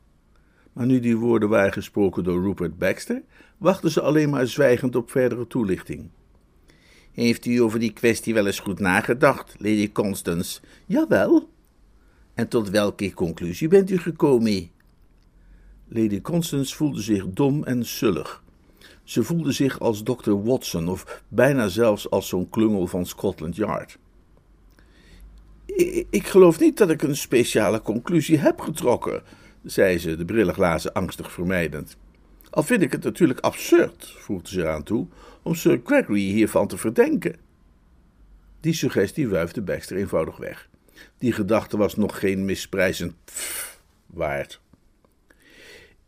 Maar 0.72 0.87
nu 0.87 1.00
die 1.00 1.16
woorden 1.16 1.48
waren 1.48 1.72
gesproken 1.72 2.24
door 2.24 2.42
Rupert 2.42 2.78
Baxter, 2.78 3.22
wachtte 3.59 3.90
ze 3.90 4.00
alleen 4.00 4.30
maar 4.30 4.46
zwijgend 4.46 4.96
op 4.96 5.11
verdere 5.11 5.46
toelichting. 5.46 6.11
Heeft 7.12 7.46
u 7.46 7.59
over 7.59 7.78
die 7.78 7.92
kwestie 7.92 8.35
wel 8.35 8.46
eens 8.46 8.59
goed 8.59 8.78
nagedacht, 8.78 9.54
Lady 9.59 9.92
Constance? 9.92 10.61
Jawel. 10.87 11.48
En 12.35 12.48
tot 12.48 12.70
welke 12.70 13.14
conclusie 13.14 13.68
bent 13.68 13.90
u 13.90 13.98
gekomen? 13.98 14.70
Lady 15.88 16.20
Constance 16.20 16.76
voelde 16.76 17.02
zich 17.02 17.26
dom 17.26 17.64
en 17.64 17.85
sullig. 17.85 18.42
Ze 19.02 19.22
voelde 19.22 19.52
zich 19.52 19.80
als 19.80 20.02
Dr. 20.02 20.33
Watson 20.33 20.88
of 20.88 21.22
bijna 21.28 21.68
zelfs 21.68 22.11
als 22.11 22.28
zo'n 22.28 22.48
klungel 22.48 22.87
van 22.87 23.07
Scotland 23.07 23.57
Yard. 23.57 23.98
Ik, 26.10 26.26
geloof 26.26 26.60
niet 26.60 26.76
dat 26.76 26.90
ik 26.90 27.02
een 27.02 27.16
speciale 27.16 27.82
conclusie 27.82 28.38
heb 28.38 28.60
getrokken, 28.60 29.22
zei 29.62 29.98
ze, 29.98 30.16
de 30.16 30.24
brillenglazen 30.24 30.92
angstig 30.92 31.32
vermijdend. 31.32 31.96
Al 32.50 32.62
vind 32.62 32.82
ik 32.82 32.92
het 32.92 33.04
natuurlijk 33.04 33.40
absurd, 33.40 34.14
voegde 34.18 34.48
ze 34.48 34.60
eraan 34.60 34.82
toe, 34.82 35.06
om 35.42 35.54
Sir 35.54 35.80
Gregory 35.84 36.20
hiervan 36.20 36.68
te 36.68 36.76
verdenken. 36.76 37.37
Die 38.60 38.74
suggestie 38.74 39.28
wuifde 39.28 39.62
Baxter 39.62 39.96
eenvoudig 39.96 40.37
weg. 40.37 40.68
Die 41.18 41.32
gedachte 41.32 41.76
was 41.76 41.96
nog 41.96 42.18
geen 42.18 42.44
misprijzend 42.44 43.14
pff 43.24 43.80
waard. 44.06 44.60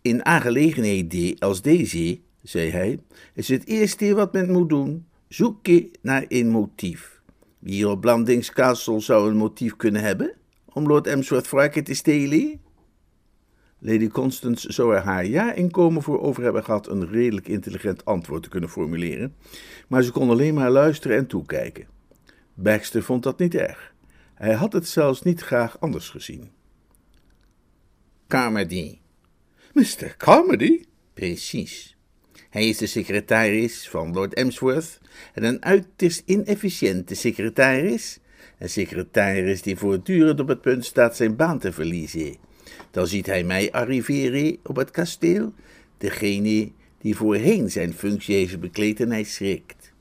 In 0.02 0.24
aangelegenheden 0.24 1.38
als 1.38 1.62
deze, 1.62 2.20
zei 2.42 2.70
hij, 2.70 2.98
is 3.34 3.48
het 3.48 3.66
eerste 3.66 4.14
wat 4.14 4.32
men 4.32 4.52
moet 4.52 4.68
doen, 4.68 5.06
zoeken 5.28 5.90
naar 6.02 6.24
een 6.28 6.48
motief. 6.48 7.15
Wie 7.66 7.88
op 7.88 8.00
Blandings 8.00 8.52
Castle 8.52 9.00
zou 9.00 9.30
een 9.30 9.36
motief 9.36 9.76
kunnen 9.76 10.02
hebben 10.02 10.34
om 10.72 10.86
Lord 10.86 11.06
Emsworth 11.06 11.50
wraken 11.50 11.84
te 11.84 11.94
stelen? 11.94 12.60
Lady 13.78 14.08
Constance 14.08 14.72
zou 14.72 14.94
er 14.94 15.00
haar 15.00 15.26
ja-inkomen 15.26 16.02
voor 16.02 16.20
over 16.20 16.42
hebben 16.42 16.64
gehad 16.64 16.88
een 16.88 17.08
redelijk 17.08 17.48
intelligent 17.48 18.04
antwoord 18.04 18.42
te 18.42 18.48
kunnen 18.48 18.68
formuleren, 18.68 19.36
maar 19.88 20.02
ze 20.02 20.12
kon 20.12 20.30
alleen 20.30 20.54
maar 20.54 20.70
luisteren 20.70 21.16
en 21.16 21.26
toekijken. 21.26 21.86
Baxter 22.54 23.02
vond 23.02 23.22
dat 23.22 23.38
niet 23.38 23.54
erg. 23.54 23.94
Hij 24.34 24.54
had 24.54 24.72
het 24.72 24.88
zelfs 24.88 25.22
niet 25.22 25.40
graag 25.40 25.80
anders 25.80 26.10
gezien. 26.10 26.50
Carmody. 28.28 28.98
Mr. 29.72 30.14
Carmody? 30.16 30.84
Precies. 31.14 31.95
Hij 32.50 32.68
is 32.68 32.78
de 32.78 32.86
secretaris 32.86 33.88
van 33.88 34.12
Lord 34.12 34.34
Emsworth 34.34 35.00
en 35.34 35.44
een 35.44 35.64
uiterst 35.64 36.22
inefficiënte 36.24 37.14
secretaris. 37.14 38.18
Een 38.58 38.70
secretaris 38.70 39.62
die 39.62 39.76
voortdurend 39.76 40.40
op 40.40 40.48
het 40.48 40.60
punt 40.60 40.84
staat 40.84 41.16
zijn 41.16 41.36
baan 41.36 41.58
te 41.58 41.72
verliezen. 41.72 42.36
Dan 42.90 43.06
ziet 43.06 43.26
hij 43.26 43.44
mij 43.44 43.72
arriveren 43.72 44.56
op 44.62 44.76
het 44.76 44.90
kasteel, 44.90 45.52
degene 45.98 46.70
die 47.00 47.16
voorheen 47.16 47.70
zijn 47.70 47.94
functie 47.94 48.34
heeft 48.34 48.60
bekleed 48.60 49.00
en 49.00 49.10
hij 49.10 49.24
schrikt. 49.24 49.92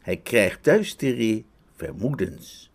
Hij 0.00 0.16
krijgt 0.16 0.64
duistere 0.64 1.42
vermoedens. 1.76 2.70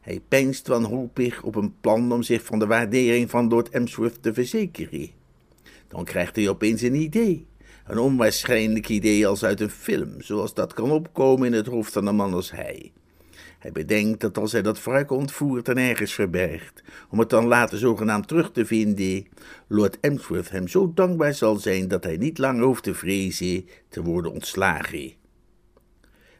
Hij 0.00 0.20
peinst 0.28 0.66
wanhopig 0.66 1.42
op 1.42 1.54
een 1.54 1.74
plan 1.80 2.12
om 2.12 2.22
zich 2.22 2.44
van 2.44 2.58
de 2.58 2.66
waardering 2.66 3.30
van 3.30 3.48
Lord 3.48 3.68
Emsworth 3.68 4.22
te 4.22 4.34
verzekeren. 4.34 5.10
Dan 5.88 6.04
krijgt 6.04 6.36
hij 6.36 6.48
opeens 6.48 6.82
een 6.82 6.94
idee. 6.94 7.46
Een 7.86 7.98
onwaarschijnlijk 7.98 8.88
idee 8.88 9.26
als 9.26 9.44
uit 9.44 9.60
een 9.60 9.70
film, 9.70 10.20
zoals 10.20 10.54
dat 10.54 10.72
kan 10.72 10.90
opkomen 10.90 11.46
in 11.46 11.52
het 11.52 11.66
hoofd 11.66 11.92
van 11.92 12.06
een 12.06 12.14
man 12.14 12.34
als 12.34 12.50
hij. 12.50 12.92
Hij 13.58 13.72
bedenkt 13.72 14.20
dat 14.20 14.38
als 14.38 14.52
hij 14.52 14.62
dat 14.62 14.78
vark 14.78 15.10
ontvoert 15.10 15.68
en 15.68 15.76
ergens 15.76 16.12
verbergt, 16.12 16.82
om 17.10 17.18
het 17.18 17.30
dan 17.30 17.46
later 17.46 17.78
zogenaamd 17.78 18.28
terug 18.28 18.52
te 18.52 18.66
vinden, 18.66 19.26
Lord 19.66 20.00
Emsworth 20.00 20.50
hem 20.50 20.68
zo 20.68 20.92
dankbaar 20.94 21.34
zal 21.34 21.56
zijn 21.56 21.88
dat 21.88 22.04
hij 22.04 22.16
niet 22.16 22.38
lang 22.38 22.60
hoeft 22.60 22.82
te 22.82 22.94
vrezen 22.94 23.68
te 23.88 24.02
worden 24.02 24.32
ontslagen. 24.32 25.12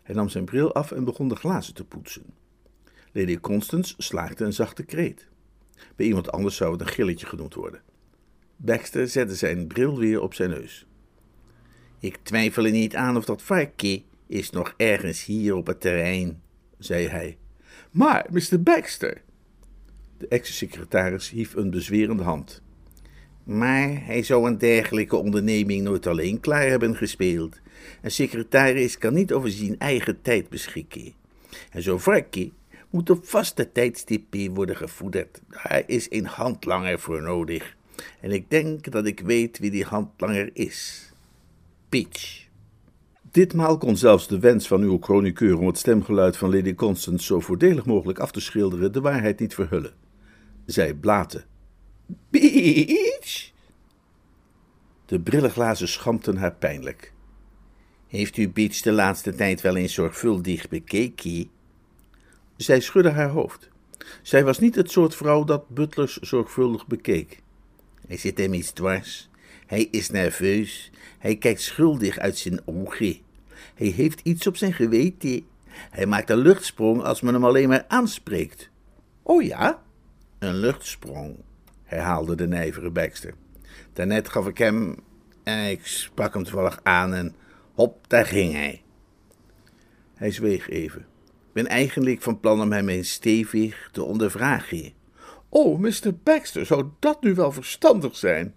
Hij 0.03 0.15
nam 0.15 0.29
zijn 0.29 0.45
bril 0.45 0.75
af 0.75 0.93
en 0.93 1.05
begon 1.05 1.29
de 1.29 1.37
glazen 1.37 1.75
te 1.75 1.85
poetsen. 1.85 2.25
Lady 3.13 3.41
Constance 3.41 3.95
slaakte 3.99 4.45
een 4.45 4.53
zachte 4.53 4.83
kreet. 4.83 5.27
Bij 5.97 6.07
iemand 6.07 6.33
anders 6.33 6.57
zou 6.57 6.73
het 6.73 6.81
een 6.81 6.87
gilletje 6.87 7.27
genoemd 7.27 7.55
worden. 7.55 7.83
Baxter 8.57 9.09
zette 9.09 9.35
zijn 9.35 9.67
bril 9.67 9.99
weer 9.99 10.21
op 10.21 10.35
zijn 10.35 10.51
neus. 10.51 10.87
Ik 12.03 12.19
twijfel 12.23 12.65
er 12.65 12.71
niet 12.71 12.97
aan 12.97 13.17
of 13.17 13.25
dat 13.25 13.43
varkje 13.43 14.03
is 14.27 14.51
nog 14.51 14.75
ergens 14.77 15.25
hier 15.25 15.55
op 15.55 15.67
het 15.67 15.81
terrein, 15.81 16.43
zei 16.79 17.07
hij. 17.07 17.37
Maar, 17.91 18.27
Mr. 18.31 18.63
Baxter. 18.63 19.23
De 20.19 20.29
ex-secretaris 20.29 21.31
hief 21.31 21.55
een 21.55 21.71
bezwerende 21.71 22.23
hand. 22.23 22.63
Maar 23.45 24.05
hij 24.05 24.23
zou 24.23 24.47
een 24.47 24.59
dergelijke 24.59 25.17
onderneming 25.17 25.83
nooit 25.83 26.07
alleen 26.07 26.41
klaar 26.41 26.67
hebben 26.67 26.97
gespeeld. 26.97 27.61
Een 28.01 28.11
secretaris 28.11 28.99
kan 28.99 29.15
niet 29.15 29.33
over 29.33 29.51
zijn 29.51 29.79
eigen 29.79 30.23
tijd 30.23 30.49
beschikken. 30.49 31.13
En 31.71 31.83
zo'n 31.83 32.01
varkje 32.01 32.51
moet 32.91 33.11
op 33.11 33.27
vaste 33.27 33.73
tijdstippen 33.73 34.55
worden 34.55 34.77
gevoederd. 34.77 35.41
Daar 35.49 35.83
is 35.87 36.07
een 36.11 36.27
handlanger 36.27 36.99
voor 36.99 37.23
nodig. 37.23 37.77
En 38.21 38.31
ik 38.31 38.51
denk 38.51 38.91
dat 38.91 39.07
ik 39.07 39.21
weet 39.21 39.59
wie 39.59 39.71
die 39.71 39.85
handlanger 39.85 40.51
is. 40.53 41.12
Peach. 41.93 42.49
Ditmaal 43.31 43.79
kon 43.79 43.97
zelfs 43.97 44.29
de 44.29 44.39
wens 44.39 44.67
van 44.67 44.83
uw 44.83 44.99
chroniqueur 45.01 45.59
om 45.59 45.67
het 45.67 45.79
stemgeluid 45.79 46.37
van 46.37 46.55
Lady 46.55 46.75
Constance 46.75 47.25
zo 47.25 47.41
voordelig 47.41 47.85
mogelijk 47.85 48.19
af 48.19 48.31
te 48.33 48.41
schilderen 48.41 48.93
de 48.93 49.01
waarheid 49.01 49.41
niet 49.41 49.55
verhullen. 49.55 49.93
Zij 50.67 50.95
blaten. 50.95 51.45
Peach! 52.31 53.51
De 55.07 55.21
brillenglazen 55.21 55.89
schampten 55.89 56.37
haar 56.37 56.55
pijnlijk. 56.55 57.13
Heeft 58.07 58.37
u 58.37 58.49
Beach 58.49 58.81
de 58.81 58.93
laatste 58.93 59.35
tijd 59.35 59.61
wel 59.61 59.77
eens 59.77 59.95
zorgvuldig 59.95 60.69
bekeken? 60.69 61.51
Zij 62.57 62.81
schudde 62.81 63.11
haar 63.11 63.31
hoofd. 63.31 63.69
Zij 64.23 64.45
was 64.45 64.59
niet 64.59 64.75
het 64.75 64.91
soort 64.91 65.15
vrouw 65.15 65.45
dat 65.45 65.69
butlers 65.69 66.17
zorgvuldig 66.17 66.87
bekeek. 66.87 67.43
Hij 68.07 68.17
zit 68.17 68.39
hem 68.39 68.55
iets 68.55 68.73
dwars. 68.73 69.31
Hij 69.73 69.89
is 69.91 70.11
nerveus. 70.11 70.91
Hij 71.19 71.37
kijkt 71.37 71.61
schuldig 71.61 72.19
uit 72.19 72.39
zijn 72.39 72.61
ogen. 72.65 73.17
Hij 73.75 73.87
heeft 73.87 74.21
iets 74.23 74.47
op 74.47 74.57
zijn 74.57 74.73
geweten. 74.73 75.47
Hij 75.67 76.07
maakt 76.07 76.31
een 76.31 76.39
luchtsprong 76.39 77.03
als 77.03 77.21
men 77.21 77.35
hem 77.35 77.45
alleen 77.45 77.69
maar 77.69 77.85
aanspreekt. 77.89 78.71
Oh 79.23 79.43
ja? 79.43 79.83
Een 80.39 80.55
luchtsprong, 80.55 81.37
herhaalde 81.83 82.35
de 82.35 82.47
nijvere 82.47 82.91
Baxter. 82.91 83.35
Daarnet 83.93 84.29
gaf 84.29 84.47
ik 84.47 84.59
hem. 84.59 84.97
En 85.43 85.71
ik 85.71 85.87
sprak 85.87 86.35
hem 86.35 86.43
toevallig 86.43 86.81
aan 86.83 87.15
en 87.15 87.35
hop, 87.75 88.09
daar 88.09 88.27
ging 88.27 88.53
hij. 88.53 88.83
Hij 90.15 90.31
zweeg 90.31 90.69
even. 90.69 91.01
Ik 91.01 91.53
ben 91.53 91.67
eigenlijk 91.67 92.23
van 92.23 92.41
plan 92.41 92.61
om 92.61 92.73
hem 92.73 92.89
eens 92.89 93.13
stevig 93.13 93.89
te 93.93 94.03
ondervragen. 94.03 94.93
Oh, 95.49 95.79
Mr. 95.79 96.15
Baxter, 96.23 96.67
zou 96.67 96.89
dat 96.99 97.23
nu 97.23 97.35
wel 97.35 97.53
verstandig 97.53 98.17
zijn? 98.17 98.55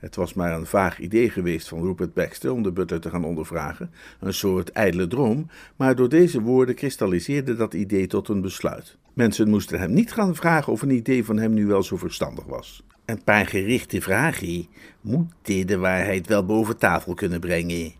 Het 0.00 0.16
was 0.16 0.34
maar 0.34 0.52
een 0.52 0.66
vaag 0.66 0.98
idee 0.98 1.30
geweest 1.30 1.68
van 1.68 1.82
Rupert 1.82 2.14
Baxter 2.14 2.52
om 2.52 2.62
de 2.62 2.72
butler 2.72 3.00
te 3.00 3.10
gaan 3.10 3.24
ondervragen, 3.24 3.90
een 4.20 4.34
soort 4.34 4.70
ijdele 4.70 5.06
droom, 5.06 5.46
maar 5.76 5.96
door 5.96 6.08
deze 6.08 6.40
woorden 6.40 6.74
kristalliseerde 6.74 7.56
dat 7.56 7.74
idee 7.74 8.06
tot 8.06 8.28
een 8.28 8.40
besluit. 8.40 8.96
Mensen 9.14 9.48
moesten 9.48 9.78
hem 9.78 9.92
niet 9.92 10.12
gaan 10.12 10.34
vragen 10.34 10.72
of 10.72 10.82
een 10.82 10.90
idee 10.90 11.24
van 11.24 11.36
hem 11.36 11.54
nu 11.54 11.66
wel 11.66 11.82
zo 11.82 11.96
verstandig 11.96 12.44
was. 12.44 12.82
Een 13.04 13.24
paar 13.24 13.46
gerichte 13.46 14.00
vragen 14.00 14.66
moeten 15.00 15.66
de 15.66 15.78
waarheid 15.78 16.26
wel 16.26 16.44
boven 16.44 16.76
tafel 16.76 17.14
kunnen 17.14 17.40
brengen. 17.40 17.92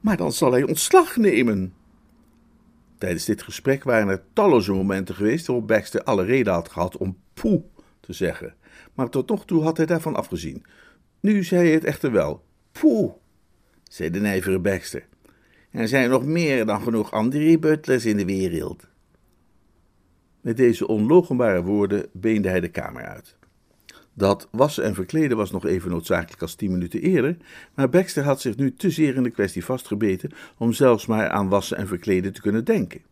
Maar 0.00 0.16
dan 0.16 0.32
zal 0.32 0.52
hij 0.52 0.62
ontslag 0.62 1.16
nemen. 1.16 1.72
Tijdens 2.98 3.24
dit 3.24 3.42
gesprek 3.42 3.84
waren 3.84 4.08
er 4.08 4.22
talloze 4.32 4.72
momenten 4.72 5.14
geweest 5.14 5.46
waarop 5.46 5.66
Baxter 5.66 6.02
alle 6.02 6.24
reden 6.24 6.52
had 6.52 6.68
gehad 6.68 6.96
om 6.96 7.16
poe 7.34 7.62
te 8.00 8.12
zeggen, 8.12 8.54
maar 8.94 9.08
tot 9.08 9.28
nog 9.28 9.44
toe 9.44 9.62
had 9.62 9.76
hij 9.76 9.86
daarvan 9.86 10.16
afgezien. 10.16 10.64
Nu 11.24 11.44
zei 11.44 11.64
hij 11.64 11.74
het 11.74 11.84
echter 11.84 12.12
wel. 12.12 12.44
Poeh, 12.72 13.12
zei 13.82 14.10
de 14.10 14.20
nijvere 14.20 14.58
Baxter. 14.58 15.06
Er 15.70 15.88
zijn 15.88 16.10
nog 16.10 16.24
meer 16.24 16.66
dan 16.66 16.82
genoeg 16.82 17.12
andere 17.12 17.58
butlers 17.58 18.04
in 18.04 18.16
de 18.16 18.24
wereld. 18.24 18.88
Met 20.40 20.56
deze 20.56 20.86
onlogenbare 20.86 21.62
woorden 21.62 22.06
beende 22.12 22.48
hij 22.48 22.60
de 22.60 22.68
kamer 22.68 23.04
uit. 23.04 23.36
Dat 24.14 24.48
wassen 24.50 24.84
en 24.84 24.94
verkleden 24.94 25.36
was 25.36 25.50
nog 25.50 25.66
even 25.66 25.90
noodzakelijk 25.90 26.42
als 26.42 26.54
tien 26.54 26.72
minuten 26.72 27.00
eerder, 27.00 27.36
maar 27.74 27.88
Baxter 27.88 28.24
had 28.24 28.40
zich 28.40 28.56
nu 28.56 28.74
te 28.74 28.90
zeer 28.90 29.14
in 29.14 29.22
de 29.22 29.30
kwestie 29.30 29.64
vastgebeten 29.64 30.30
om 30.58 30.72
zelfs 30.72 31.06
maar 31.06 31.28
aan 31.28 31.48
wassen 31.48 31.76
en 31.76 31.86
verkleden 31.86 32.32
te 32.32 32.40
kunnen 32.40 32.64
denken. 32.64 33.02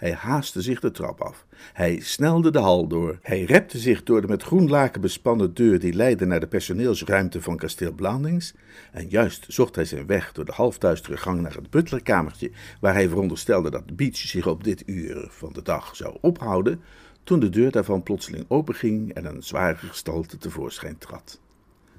Hij 0.00 0.12
haastte 0.12 0.62
zich 0.62 0.80
de 0.80 0.90
trap 0.90 1.20
af. 1.20 1.46
Hij 1.72 2.00
snelde 2.00 2.50
de 2.50 2.58
hal 2.58 2.86
door. 2.86 3.18
Hij 3.22 3.42
repte 3.42 3.78
zich 3.78 4.02
door 4.02 4.20
de 4.20 4.26
met 4.26 4.42
groen 4.42 4.68
laken 4.68 5.00
bespannen 5.00 5.54
deur 5.54 5.78
die 5.78 5.92
leidde 5.92 6.26
naar 6.26 6.40
de 6.40 6.46
personeelsruimte 6.46 7.42
van 7.42 7.56
kasteel 7.56 7.92
Blandings. 7.92 8.54
En 8.92 9.08
juist 9.08 9.44
zocht 9.48 9.74
hij 9.74 9.84
zijn 9.84 10.06
weg 10.06 10.32
door 10.32 10.44
de 10.44 10.52
halfduistere 10.52 11.16
gang 11.16 11.40
naar 11.40 11.54
het 11.54 11.70
butlerkamertje, 11.70 12.50
waar 12.80 12.94
hij 12.94 13.08
veronderstelde 13.08 13.70
dat 13.70 13.96
Beach 13.96 14.16
zich 14.16 14.46
op 14.46 14.64
dit 14.64 14.82
uur 14.86 15.26
van 15.30 15.52
de 15.52 15.62
dag 15.62 15.96
zou 15.96 16.16
ophouden, 16.20 16.80
toen 17.24 17.40
de 17.40 17.48
deur 17.48 17.70
daarvan 17.70 18.02
plotseling 18.02 18.44
openging 18.48 19.12
en 19.14 19.24
een 19.24 19.42
zware 19.42 19.76
gestalte 19.76 20.38
tevoorschijn 20.38 20.98
trad. 20.98 21.40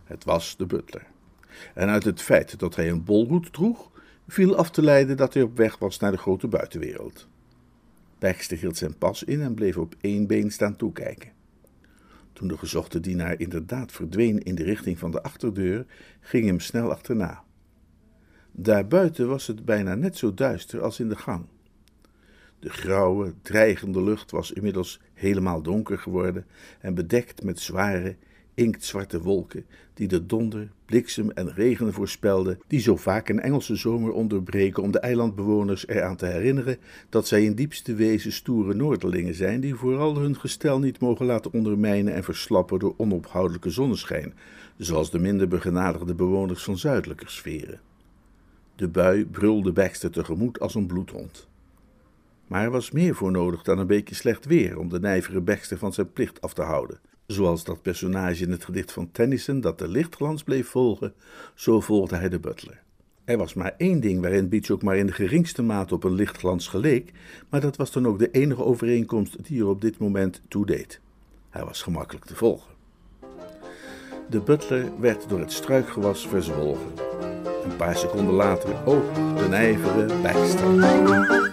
Het 0.04 0.24
was 0.24 0.58
de 0.58 0.66
butler. 0.66 1.06
En 1.74 1.90
uit 1.90 2.04
het 2.04 2.22
feit 2.22 2.60
dat 2.60 2.76
hij 2.76 2.90
een 2.90 3.04
bolhoed 3.04 3.54
droeg, 3.54 3.92
viel 4.28 4.56
af 4.56 4.70
te 4.70 4.82
leiden 4.82 5.18
dat 5.18 5.34
hij 5.34 5.44
op 5.44 5.58
weg 5.58 5.78
was 5.78 6.00
naar 6.00 6.12
de 6.12 6.18
grote 6.18 6.48
buitenwereld. 6.48 7.28
Baxter 8.22 8.76
zijn 8.76 8.98
pas 8.98 9.24
in 9.24 9.42
en 9.42 9.54
bleef 9.54 9.78
op 9.78 9.96
één 10.02 10.28
been 10.28 10.52
staan 10.52 10.76
toekijken. 10.76 11.32
Toen 12.34 12.48
de 12.48 12.58
gezochte 12.58 13.00
dienaar 13.00 13.40
inderdaad 13.40 13.92
verdween 13.92 14.44
in 14.44 14.56
de 14.56 14.64
richting 14.64 15.00
van 15.00 15.12
de 15.12 15.24
achterdeur, 15.24 15.86
ging 16.20 16.46
hem 16.46 16.60
snel 16.60 16.92
achterna. 16.92 17.44
Daarbuiten 18.52 19.28
was 19.28 19.48
het 19.48 19.66
bijna 19.66 19.96
net 19.96 20.18
zo 20.18 20.34
duister 20.34 20.82
als 20.82 21.00
in 21.00 21.10
de 21.10 21.16
gang. 21.16 21.46
De 22.60 22.70
grauwe, 22.70 23.34
dreigende 23.42 24.04
lucht 24.04 24.32
was 24.32 24.52
inmiddels 24.52 25.00
helemaal 25.14 25.62
donker 25.62 25.98
geworden 26.00 26.46
en 26.80 26.94
bedekt 26.94 27.44
met 27.44 27.60
zware, 27.60 28.16
inktzwarte 28.54 29.22
wolken 29.22 29.66
die 30.02 30.08
de 30.08 30.26
donder, 30.26 30.70
bliksem 30.86 31.32
en 31.32 31.54
regen 31.54 31.94
voorspelden, 31.94 32.60
die 32.68 32.80
zo 32.80 32.96
vaak 32.96 33.30
een 33.30 33.40
Engelse 33.40 33.76
zomer 33.76 34.12
onderbreken 34.12 34.84
om 34.84 34.92
de 34.92 35.00
eilandbewoners 35.00 35.88
eraan 35.88 36.16
te 36.16 36.26
herinneren 36.26 36.78
dat 37.10 37.28
zij 37.28 37.44
in 37.44 37.56
diepste 37.56 37.94
wezen 37.94 38.32
stoere 38.32 38.74
Noorderlingen 38.74 39.36
zijn, 39.36 39.60
die 39.60 39.76
vooral 39.76 40.18
hun 40.18 40.36
gestel 40.36 40.80
niet 40.80 41.00
mogen 41.00 41.26
laten 41.26 41.54
ondermijnen 41.54 42.14
en 42.14 42.24
verslappen 42.24 42.80
door 42.80 42.94
onophoudelijke 42.98 43.70
zonneschijn, 43.70 44.34
zoals 44.78 45.12
de 45.12 45.20
minder 45.20 45.48
begenadigde 45.48 46.16
bewoners 46.16 46.64
van 46.64 46.78
zuidelijke 46.78 47.30
sferen. 47.30 47.80
De 48.76 48.88
bui 48.88 49.26
brulde 49.26 49.72
Baxter 49.72 50.12
tegemoet 50.12 50.60
als 50.60 50.76
een 50.76 50.88
bloedhond. 50.88 51.48
Maar 52.48 52.64
er 52.64 52.72
was 52.72 52.92
meer 52.92 53.16
voor 53.16 53.32
nodig 53.32 53.64
dan 53.64 53.78
een 53.78 53.88
beetje 53.88 54.16
slecht 54.16 54.46
weer 54.46 54.78
om 54.78 54.90
de 54.90 55.00
nijvere 55.00 55.42
Baxter 55.42 55.78
van 55.78 55.94
zijn 55.94 56.14
plicht 56.14 56.42
af 56.42 56.54
te 56.54 56.62
houden. 56.62 57.00
Zoals 57.32 57.64
dat 57.64 57.82
personage 57.82 58.44
in 58.44 58.52
het 58.52 58.66
gedicht 58.66 58.92
van 58.92 59.12
Tennyson 59.12 59.62
dat 59.62 59.80
de 59.80 59.88
lichtglans 59.88 60.44
bleef 60.44 60.68
volgen, 60.68 61.14
zo 61.56 61.80
volgde 61.80 62.16
hij 62.16 62.30
de 62.30 62.40
butler. 62.40 62.82
Er 63.24 63.38
was 63.38 63.54
maar 63.54 63.74
één 63.78 64.00
ding 64.00 64.22
waarin 64.22 64.50
Beach 64.50 64.70
ook 64.70 64.84
maar 64.84 64.98
in 64.98 65.06
de 65.06 65.14
geringste 65.14 65.62
mate 65.62 65.94
op 65.94 66.04
een 66.04 66.14
lichtglans 66.14 66.68
geleek, 66.68 67.12
maar 67.50 67.62
dat 67.62 67.76
was 67.76 67.92
dan 67.92 68.08
ook 68.08 68.20
de 68.20 68.32
enige 68.32 68.64
overeenkomst 68.64 69.46
die 69.46 69.60
er 69.60 69.68
op 69.68 69.82
dit 69.82 69.98
moment 69.98 70.42
toe 70.48 70.66
deed. 70.66 71.00
Hij 71.50 71.66
was 71.66 71.82
gemakkelijk 71.82 72.26
te 72.26 72.36
volgen. 72.36 72.72
De 74.30 74.40
butler 74.40 75.00
werd 75.00 75.30
door 75.30 75.40
het 75.40 75.52
struikgewas 75.52 76.28
verzwolgen. 76.28 76.92
Een 77.64 77.76
paar 77.76 77.98
seconden 77.98 78.34
later 78.34 78.86
ook 78.86 79.14
de 79.14 79.48
nijvere 79.50 80.22
Baxter. 80.22 81.51